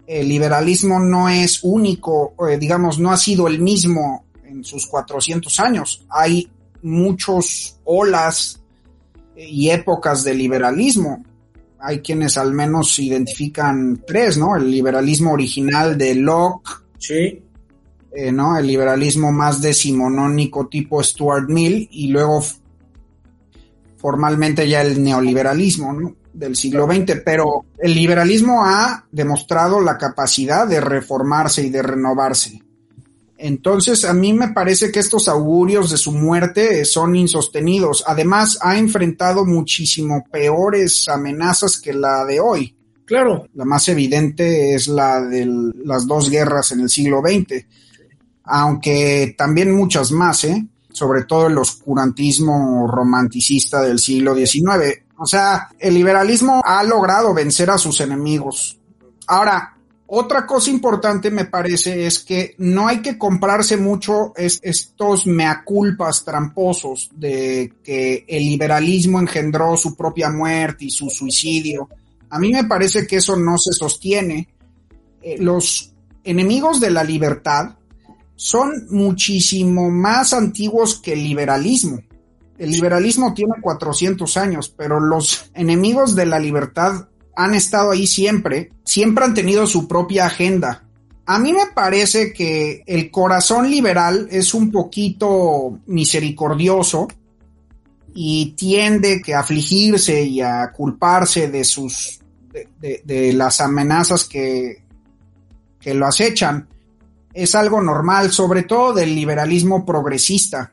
El 0.08 0.28
liberalismo 0.28 1.00
no 1.00 1.30
es 1.30 1.64
único, 1.64 2.34
eh, 2.50 2.58
digamos, 2.58 2.98
no 2.98 3.12
ha 3.12 3.18
sido 3.18 3.48
el 3.48 3.60
mismo 3.60 4.26
en 4.44 4.64
sus 4.64 4.88
400 4.88 5.60
años. 5.60 6.08
Hay 6.10 6.50
muchos 6.82 7.80
olas 7.84 8.63
y 9.36 9.70
épocas 9.70 10.24
de 10.24 10.34
liberalismo. 10.34 11.24
Hay 11.80 12.00
quienes 12.00 12.38
al 12.38 12.54
menos 12.54 12.98
identifican 13.00 14.04
tres, 14.06 14.38
¿no? 14.38 14.56
El 14.56 14.72
liberalismo 14.72 15.34
original 15.34 15.98
de 15.98 16.16
Locke. 16.16 16.70
Sí. 16.98 17.42
Eh, 18.16 18.32
¿no? 18.32 18.58
El 18.58 18.68
liberalismo 18.68 19.32
más 19.32 19.62
decimonónico 19.62 20.68
tipo 20.68 21.04
Stuart 21.04 21.50
Mill 21.50 21.90
y 21.92 22.08
luego 22.08 22.44
formalmente 23.98 24.68
ya 24.68 24.82
el 24.82 25.02
neoliberalismo 25.04 26.16
del 26.34 26.56
siglo 26.56 26.86
XX, 26.86 27.22
pero 27.24 27.66
el 27.78 27.94
liberalismo 27.94 28.64
ha 28.66 29.06
demostrado 29.12 29.80
la 29.80 29.98
capacidad 29.98 30.68
de 30.68 30.82
reformarse 30.82 31.64
y 31.64 31.70
de 31.70 31.82
renovarse. 31.82 32.63
Entonces, 33.46 34.06
a 34.06 34.14
mí 34.14 34.32
me 34.32 34.54
parece 34.54 34.90
que 34.90 35.02
estos 35.02 35.28
augurios 35.28 35.92
de 35.92 35.98
su 35.98 36.14
muerte 36.14 36.86
son 36.86 37.14
insostenidos. 37.14 38.02
Además, 38.08 38.58
ha 38.62 38.78
enfrentado 38.78 39.46
muchísimo 39.46 40.24
peores 40.32 41.10
amenazas 41.10 41.78
que 41.78 41.92
la 41.92 42.24
de 42.24 42.40
hoy. 42.40 42.74
Claro. 43.04 43.46
La 43.56 43.66
más 43.66 43.90
evidente 43.90 44.74
es 44.74 44.88
la 44.88 45.20
de 45.20 45.46
las 45.84 46.08
dos 46.08 46.30
guerras 46.30 46.72
en 46.72 46.80
el 46.80 46.90
siglo 46.90 47.20
XX, 47.20 47.66
aunque 48.46 49.36
también 49.38 49.76
muchas 49.76 50.14
más, 50.14 50.46
¿eh? 50.46 50.66
sobre 50.94 51.26
todo 51.26 51.48
el 51.48 51.58
oscurantismo 51.58 52.88
romanticista 52.88 53.82
del 53.82 54.00
siglo 54.00 54.34
XIX. 54.34 55.02
O 55.18 55.26
sea, 55.26 55.68
el 55.80 55.96
liberalismo 55.96 56.62
ha 56.64 56.82
logrado 56.86 57.34
vencer 57.34 57.70
a 57.72 57.78
sus 57.78 58.00
enemigos. 58.00 58.80
Ahora, 59.28 59.73
otra 60.16 60.46
cosa 60.46 60.70
importante 60.70 61.32
me 61.32 61.46
parece 61.46 62.06
es 62.06 62.20
que 62.20 62.54
no 62.60 62.88
hay 62.88 63.02
que 63.02 63.18
comprarse 63.18 63.78
mucho 63.78 64.32
estos 64.36 65.26
meaculpas 65.26 66.24
tramposos 66.24 67.10
de 67.16 67.74
que 67.84 68.24
el 68.28 68.44
liberalismo 68.44 69.20
engendró 69.20 69.76
su 69.76 69.96
propia 69.96 70.30
muerte 70.30 70.86
y 70.86 70.92
su 70.92 71.10
suicidio. 71.10 71.90
A 72.30 72.38
mí 72.38 72.52
me 72.52 72.66
parece 72.66 73.08
que 73.08 73.16
eso 73.16 73.36
no 73.36 73.58
se 73.58 73.74
sostiene. 73.74 74.50
Eh, 75.20 75.38
los 75.40 75.92
enemigos 76.24 76.80
de 76.80 76.92
la 76.92 77.04
libertad 77.04 77.76
son 78.36 78.86
muchísimo 78.92 79.90
más 79.90 80.34
antiguos 80.34 81.02
que 81.02 81.14
el 81.14 81.24
liberalismo. 81.24 82.00
El 82.60 82.70
liberalismo 82.70 83.34
tiene 83.34 83.54
400 83.60 84.38
años, 84.38 84.70
pero 84.78 85.00
los 85.00 85.50
enemigos 85.56 86.16
de 86.16 86.28
la 86.28 86.38
libertad 86.38 87.08
han 87.36 87.56
estado 87.56 87.92
ahí 87.92 88.08
siempre, 88.08 88.70
siempre 88.84 89.26
han 89.26 89.34
tenido 89.34 89.68
su 89.68 89.88
propia 89.88 90.28
agenda. 90.28 90.84
A 91.26 91.40
mí 91.40 91.54
me 91.54 91.68
parece 91.74 92.34
que 92.34 92.84
el 92.86 93.10
corazón 93.10 93.70
liberal 93.70 94.28
es 94.30 94.54
un 94.54 94.72
poquito 94.72 95.80
misericordioso 95.86 97.08
y 98.14 98.52
tiende 98.58 99.22
que 99.22 99.34
a 99.34 99.40
afligirse 99.40 100.24
y 100.24 100.42
a 100.42 100.72
culparse 100.72 101.50
de 101.50 101.64
sus 101.64 102.20
de, 102.80 103.34
las 103.34 103.62
amenazas 103.62 104.26
que, 104.26 104.84
que 105.80 105.94
lo 105.94 106.06
acechan 106.06 106.68
es 107.34 107.56
algo 107.56 107.82
normal, 107.82 108.32
sobre 108.32 108.64
todo 108.64 108.94
del 108.94 109.16
liberalismo 109.16 109.86
progresista. 109.86 110.72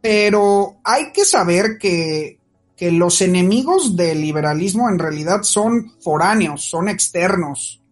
Pero 0.00 0.76
hay 0.84 1.12
que 1.12 1.24
saber 1.24 1.78
que, 1.78 2.38
que, 2.76 2.92
los 2.92 3.20
enemigos 3.22 3.96
del 3.96 4.20
liberalismo 4.20 4.88
en 4.88 4.98
realidad 4.98 5.42
son 5.42 5.92
foráneos, 6.00 6.62
son 6.68 6.88
externos, 6.88 7.82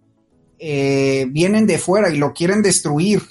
eh, 0.58 1.26
vienen 1.30 1.66
de 1.66 1.78
fuera 1.78 2.10
y 2.10 2.18
lo 2.18 2.32
quieren 2.32 2.62
destruir. 2.62 3.22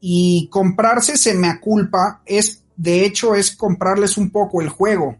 Y 0.00 0.48
comprarse 0.50 1.16
se 1.16 1.34
me 1.34 1.60
culpa 1.60 2.22
es, 2.26 2.64
de 2.76 3.04
hecho, 3.04 3.34
es 3.34 3.54
comprarles 3.54 4.16
un 4.16 4.30
poco 4.30 4.60
el 4.60 4.68
juego. 4.68 5.16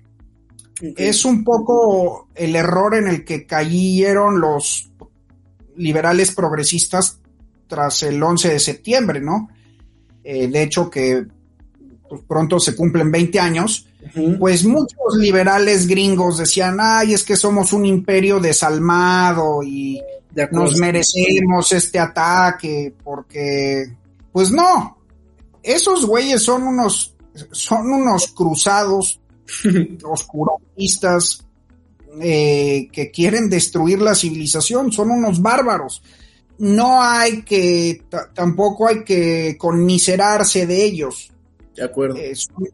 Es 0.96 1.24
un 1.24 1.44
poco 1.44 2.28
el 2.34 2.56
error 2.56 2.96
en 2.96 3.06
el 3.06 3.24
que 3.24 3.46
cayeron 3.46 4.40
los 4.40 4.90
liberales 5.76 6.32
progresistas 6.32 7.20
tras 7.68 8.02
el 8.02 8.22
11 8.22 8.48
de 8.48 8.58
septiembre, 8.58 9.20
¿no? 9.20 9.48
Eh, 10.24 10.48
de 10.48 10.62
hecho 10.62 10.90
que 10.90 11.26
pues, 12.08 12.22
pronto 12.28 12.60
se 12.60 12.76
cumplen 12.76 13.10
20 13.10 13.40
años, 13.40 13.88
pues 14.38 14.64
muchos 14.64 15.16
liberales 15.18 15.86
gringos 15.86 16.38
decían, 16.38 16.78
ay, 16.80 17.14
es 17.14 17.24
que 17.24 17.36
somos 17.36 17.72
un 17.72 17.86
imperio 17.86 18.40
desalmado 18.40 19.62
y 19.62 20.00
nos 20.50 20.76
merecemos 20.76 21.72
este 21.72 21.98
ataque, 21.98 22.94
porque, 23.02 23.84
pues 24.32 24.50
no, 24.50 24.98
esos 25.62 26.06
güeyes 26.06 26.42
son 26.42 26.64
unos, 26.64 27.14
son 27.52 27.90
unos 27.90 28.28
cruzados 28.28 29.20
oscurantistas 30.04 31.44
eh, 32.20 32.88
que 32.92 33.10
quieren 33.10 33.48
destruir 33.48 34.00
la 34.00 34.14
civilización, 34.14 34.92
son 34.92 35.10
unos 35.10 35.40
bárbaros 35.40 36.02
no 36.62 37.02
hay 37.02 37.42
que, 37.42 38.04
tampoco 38.34 38.86
hay 38.86 39.02
que 39.02 39.56
conmiserarse 39.58 40.64
de 40.64 40.84
ellos. 40.84 41.32
De 41.74 41.82
acuerdo. 41.82 42.16
Eh, 42.16 42.36
son, 42.36 42.68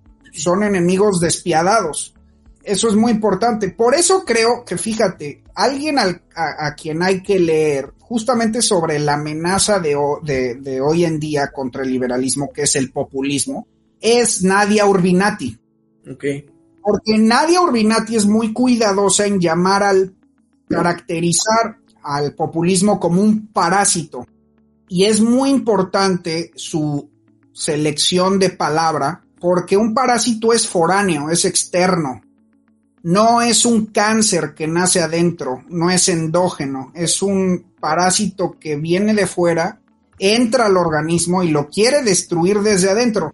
enemigos 0.47 1.21
despiadados. 1.21 2.15
Eso 2.63 2.89
es 2.89 2.95
muy 2.95 3.13
importante. 3.13 3.71
Por 3.71 3.95
eso 3.95 4.25
creo 4.25 4.65
que, 4.65 4.77
fíjate, 4.77 5.43
alguien 5.55 5.99
a, 5.99 6.75
quien 6.75 7.03
hay 7.03 7.23
que 7.23 7.39
leer 7.39 7.95
justamente 7.99 8.63
sobre 8.63 8.99
la 8.99 9.15
amenaza 9.15 9.79
de, 9.81 9.97
de, 10.61 10.81
hoy 10.81 11.05
en 11.05 11.19
día 11.19 11.51
contra 11.53 11.83
el 11.83 11.91
liberalismo, 11.91 12.51
que 12.53 12.63
es 12.63 12.77
el 12.77 12.91
populismo, 12.93 13.67
es 14.01 14.43
Nadia 14.43 14.87
Urbinati. 14.87 15.59
Porque 16.83 17.19
Nadia 17.19 17.61
Urbinati 17.61 18.17
es 18.17 18.27
muy 18.27 18.53
cuidadosa 18.53 19.27
en 19.27 19.41
llamar 19.41 19.83
al 19.83 20.15
caracterizar 20.69 21.79
al 22.03 22.35
populismo 22.35 22.99
como 22.99 23.23
un 23.23 23.49
parásito. 23.49 24.27
Y 24.89 25.05
es 25.05 25.21
muy 25.21 25.51
importante 25.51 26.51
su 26.55 27.11
selección 27.53 28.39
de 28.39 28.51
palabra 28.51 29.25
porque 29.41 29.77
un 29.77 29.95
parásito 29.95 30.53
es 30.53 30.67
foráneo, 30.67 31.31
es 31.31 31.45
externo. 31.45 32.21
No 33.03 33.41
es 33.41 33.65
un 33.65 33.87
cáncer 33.87 34.55
que 34.55 34.67
nace 34.67 35.01
adentro, 35.01 35.63
no 35.69 35.91
es 35.91 36.09
endógeno, 36.09 36.93
es 36.95 37.23
un 37.23 37.73
parásito 37.81 38.59
que 38.59 38.77
viene 38.77 39.15
de 39.15 39.27
fuera, 39.27 39.81
entra 40.19 40.67
al 40.67 40.77
organismo 40.77 41.43
y 41.43 41.51
lo 41.51 41.69
quiere 41.69 42.03
destruir 42.03 42.61
desde 42.61 42.91
adentro. 42.91 43.33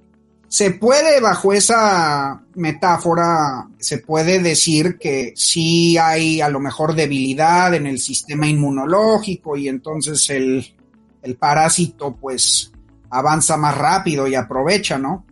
Se 0.48 0.70
puede, 0.70 1.18
bajo 1.20 1.52
esa 1.52 2.42
metáfora, 2.55 3.68
se 3.78 3.98
puede 3.98 4.38
decir 4.38 4.98
que 4.98 5.32
sí 5.34 5.96
hay 5.98 6.40
a 6.40 6.48
lo 6.48 6.61
mejor 6.61 6.94
debilidad 6.94 7.74
en 7.74 7.86
el 7.86 7.98
sistema 7.98 8.46
inmunológico 8.46 9.57
y 9.57 9.68
entonces 9.68 10.28
el, 10.30 10.64
el 11.22 11.36
parásito 11.36 12.14
pues 12.14 12.70
avanza 13.11 13.57
más 13.57 13.76
rápido 13.76 14.28
y 14.28 14.34
aprovecha, 14.34 14.98
¿no? 14.98 15.24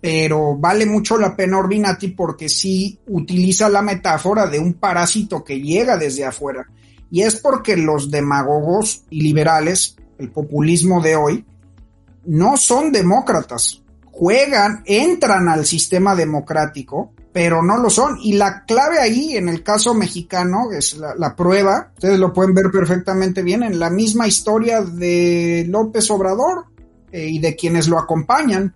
Pero 0.00 0.56
vale 0.56 0.86
mucho 0.86 1.18
la 1.18 1.34
pena 1.34 1.58
Orbinati 1.58 2.08
porque 2.08 2.48
sí 2.48 2.98
utiliza 3.08 3.68
la 3.68 3.82
metáfora 3.82 4.46
de 4.46 4.58
un 4.58 4.74
parásito 4.74 5.42
que 5.42 5.60
llega 5.60 5.96
desde 5.96 6.24
afuera. 6.24 6.68
Y 7.10 7.22
es 7.22 7.36
porque 7.36 7.76
los 7.76 8.10
demagogos 8.10 9.04
y 9.10 9.22
liberales, 9.22 9.96
el 10.18 10.30
populismo 10.30 11.00
de 11.00 11.16
hoy, 11.16 11.44
no 12.26 12.56
son 12.56 12.92
demócratas, 12.92 13.82
juegan, 14.04 14.82
entran 14.86 15.48
al 15.48 15.64
sistema 15.64 16.14
democrático 16.14 17.12
pero 17.38 17.62
no 17.62 17.76
lo 17.78 17.88
son. 17.88 18.18
Y 18.20 18.32
la 18.32 18.64
clave 18.64 18.98
ahí, 18.98 19.36
en 19.36 19.48
el 19.48 19.62
caso 19.62 19.94
mexicano, 19.94 20.72
es 20.72 20.96
la, 20.96 21.36
prueba, 21.36 21.92
ustedes 21.94 22.18
lo 22.18 22.32
pueden 22.32 22.52
ver 22.52 22.70
perfectamente 22.72 23.42
bien, 23.42 23.62
en 23.62 23.78
la 23.78 23.90
misma 23.90 24.26
historia 24.26 24.80
de 24.82 25.64
López 25.68 26.10
Obrador 26.10 26.66
eh, 27.12 27.28
y 27.28 27.38
de 27.38 27.54
quienes 27.54 27.86
lo 27.86 27.96
acompañan. 27.96 28.74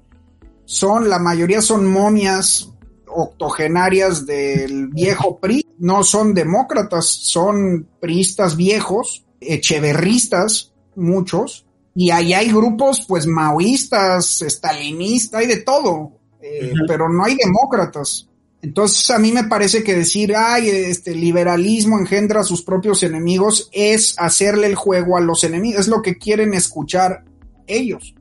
Son, 0.65 1.09
la 1.09 1.19
mayoría 1.19 1.61
son 1.61 1.87
momias 1.87 2.73
octogenarias 3.07 4.27
del 4.27 4.89
viejo 4.89 5.39
PRI, 5.39 5.67
no 5.79 6.03
son 6.03 6.35
demócratas, 6.35 7.07
son 7.07 7.89
priistas 8.01 8.57
viejos, 8.57 9.25
echeverristas, 9.41 10.73
muchos, 10.95 11.67
y 11.95 12.11
ahí 12.11 12.33
hay 12.33 12.49
grupos 12.49 13.05
pues 13.07 13.27
maoístas, 13.27 14.43
estalinistas, 14.43 15.41
hay 15.41 15.47
de 15.47 15.59
todo, 15.59 16.13
eh, 16.41 16.73
pero 16.87 17.09
no 17.09 17.25
hay 17.25 17.37
demócratas. 17.37 18.29
Entonces 18.63 19.11
a 19.11 19.19
mí 19.19 19.33
me 19.33 19.45
parece 19.45 19.83
que 19.83 19.95
decir, 19.95 20.35
ay, 20.37 20.69
este 20.69 21.15
liberalismo 21.15 21.99
engendra 21.99 22.41
a 22.41 22.45
sus 22.45 22.63
propios 22.63 23.03
enemigos 23.03 23.69
es 23.73 24.15
hacerle 24.19 24.69
el 24.69 24.77
juego 24.77 25.17
a 25.17 25.21
los 25.21 25.43
enemigos, 25.43 25.81
es 25.81 25.89
lo 25.89 26.01
que 26.01 26.17
quieren 26.17 26.55
escuchar 26.55 27.25
ellos. 27.67 28.15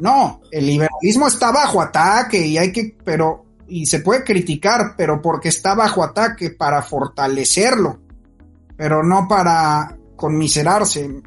No, 0.00 0.40
el 0.50 0.66
liberalismo 0.66 1.28
está 1.28 1.52
bajo 1.52 1.80
ataque 1.80 2.44
y 2.44 2.56
hay 2.58 2.72
que, 2.72 2.96
pero, 3.04 3.44
y 3.68 3.86
se 3.86 4.00
puede 4.00 4.24
criticar, 4.24 4.94
pero 4.96 5.20
porque 5.20 5.50
está 5.50 5.74
bajo 5.74 6.02
ataque 6.02 6.50
para 6.50 6.82
fortalecerlo, 6.82 8.00
pero 8.76 9.02
no 9.02 9.26
para 9.28 9.96
conmiserarse. 10.16 11.22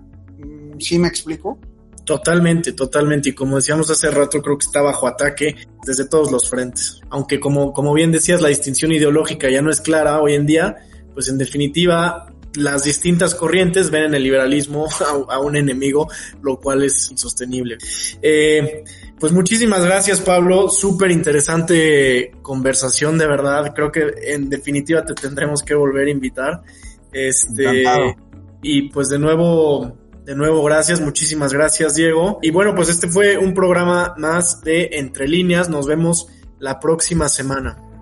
¿Sí 0.80 0.98
me 0.98 1.08
explico? 1.08 1.60
Totalmente, 2.04 2.74
totalmente. 2.74 3.30
Y 3.30 3.34
como 3.34 3.58
decíamos 3.58 3.90
hace 3.90 4.10
rato, 4.12 4.42
creo 4.42 4.58
que 4.58 4.66
está 4.66 4.82
bajo 4.82 5.08
ataque 5.08 5.56
desde 5.86 6.06
todos 6.06 6.32
los 6.32 6.50
frentes. 6.50 7.00
Aunque 7.10 7.40
como, 7.40 7.72
como 7.72 7.94
bien 7.94 8.12
decías, 8.12 8.42
la 8.42 8.50
distinción 8.50 8.92
ideológica 8.92 9.50
ya 9.50 9.62
no 9.62 9.70
es 9.70 9.80
clara 9.80 10.20
hoy 10.20 10.34
en 10.34 10.46
día, 10.46 10.78
pues 11.14 11.30
en 11.30 11.38
definitiva 11.38 12.33
las 12.56 12.84
distintas 12.84 13.36
corrientes 13.36 13.90
ven 13.90 14.04
en 14.04 14.16
el 14.16 14.24
liberalismo 14.24 14.88
a, 15.30 15.40
un 15.40 15.56
enemigo, 15.56 16.10
lo 16.42 16.58
cual 16.58 16.84
es 16.84 17.12
insostenible. 17.12 17.78
Eh, 18.22 18.84
pues 19.20 19.32
muchísimas 19.32 19.86
gracias 19.86 20.22
Pablo, 20.22 20.70
súper 20.70 21.12
interesante 21.12 22.32
conversación 22.42 23.18
de 23.18 23.28
verdad, 23.28 23.74
creo 23.74 23.92
que 23.92 24.14
en 24.28 24.50
definitiva 24.50 25.06
te 25.06 25.14
tendremos 25.14 25.64
que 25.64 25.76
volver 25.76 26.08
a 26.08 26.12
invitar. 26.12 26.62
Este, 27.12 27.86
y 28.62 28.90
pues 28.90 29.10
de 29.10 29.20
nuevo, 29.20 29.98
de 30.26 30.36
nuevo, 30.36 30.64
gracias, 30.64 31.02
muchísimas 31.02 31.54
gracias, 31.54 31.96
Diego. 31.96 32.40
Y 32.42 32.50
bueno, 32.52 32.74
pues 32.74 32.90
este 32.90 33.08
fue 33.08 33.38
un 33.38 33.54
programa 33.54 34.16
más 34.18 34.62
de 34.62 34.90
Entre 34.94 35.28
Líneas. 35.28 35.70
Nos 35.70 35.86
vemos 35.86 36.28
la 36.60 36.80
próxima 36.80 37.30
semana. 37.30 37.93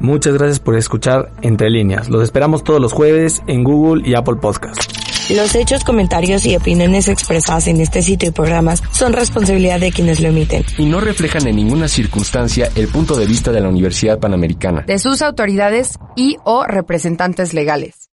Muchas 0.00 0.34
gracias 0.34 0.60
por 0.60 0.76
escuchar 0.76 1.32
Entre 1.42 1.70
Líneas. 1.70 2.08
Los 2.08 2.22
esperamos 2.22 2.62
todos 2.62 2.80
los 2.80 2.92
jueves 2.92 3.42
en 3.46 3.64
Google 3.64 4.08
y 4.08 4.14
Apple 4.14 4.36
Podcast. 4.36 4.80
Los 5.30 5.54
hechos, 5.54 5.84
comentarios 5.84 6.46
y 6.46 6.56
opiniones 6.56 7.08
expresadas 7.08 7.66
en 7.66 7.80
este 7.80 8.00
sitio 8.00 8.30
y 8.30 8.32
programas 8.32 8.82
son 8.92 9.12
responsabilidad 9.12 9.78
de 9.78 9.92
quienes 9.92 10.20
lo 10.20 10.28
emiten. 10.28 10.64
Y 10.78 10.86
no 10.86 11.00
reflejan 11.00 11.46
en 11.48 11.56
ninguna 11.56 11.86
circunstancia 11.88 12.70
el 12.74 12.88
punto 12.88 13.14
de 13.14 13.26
vista 13.26 13.52
de 13.52 13.60
la 13.60 13.68
Universidad 13.68 14.18
Panamericana, 14.18 14.84
de 14.86 14.98
sus 14.98 15.20
autoridades 15.20 15.98
y 16.16 16.36
o 16.44 16.64
representantes 16.64 17.52
legales. 17.52 17.98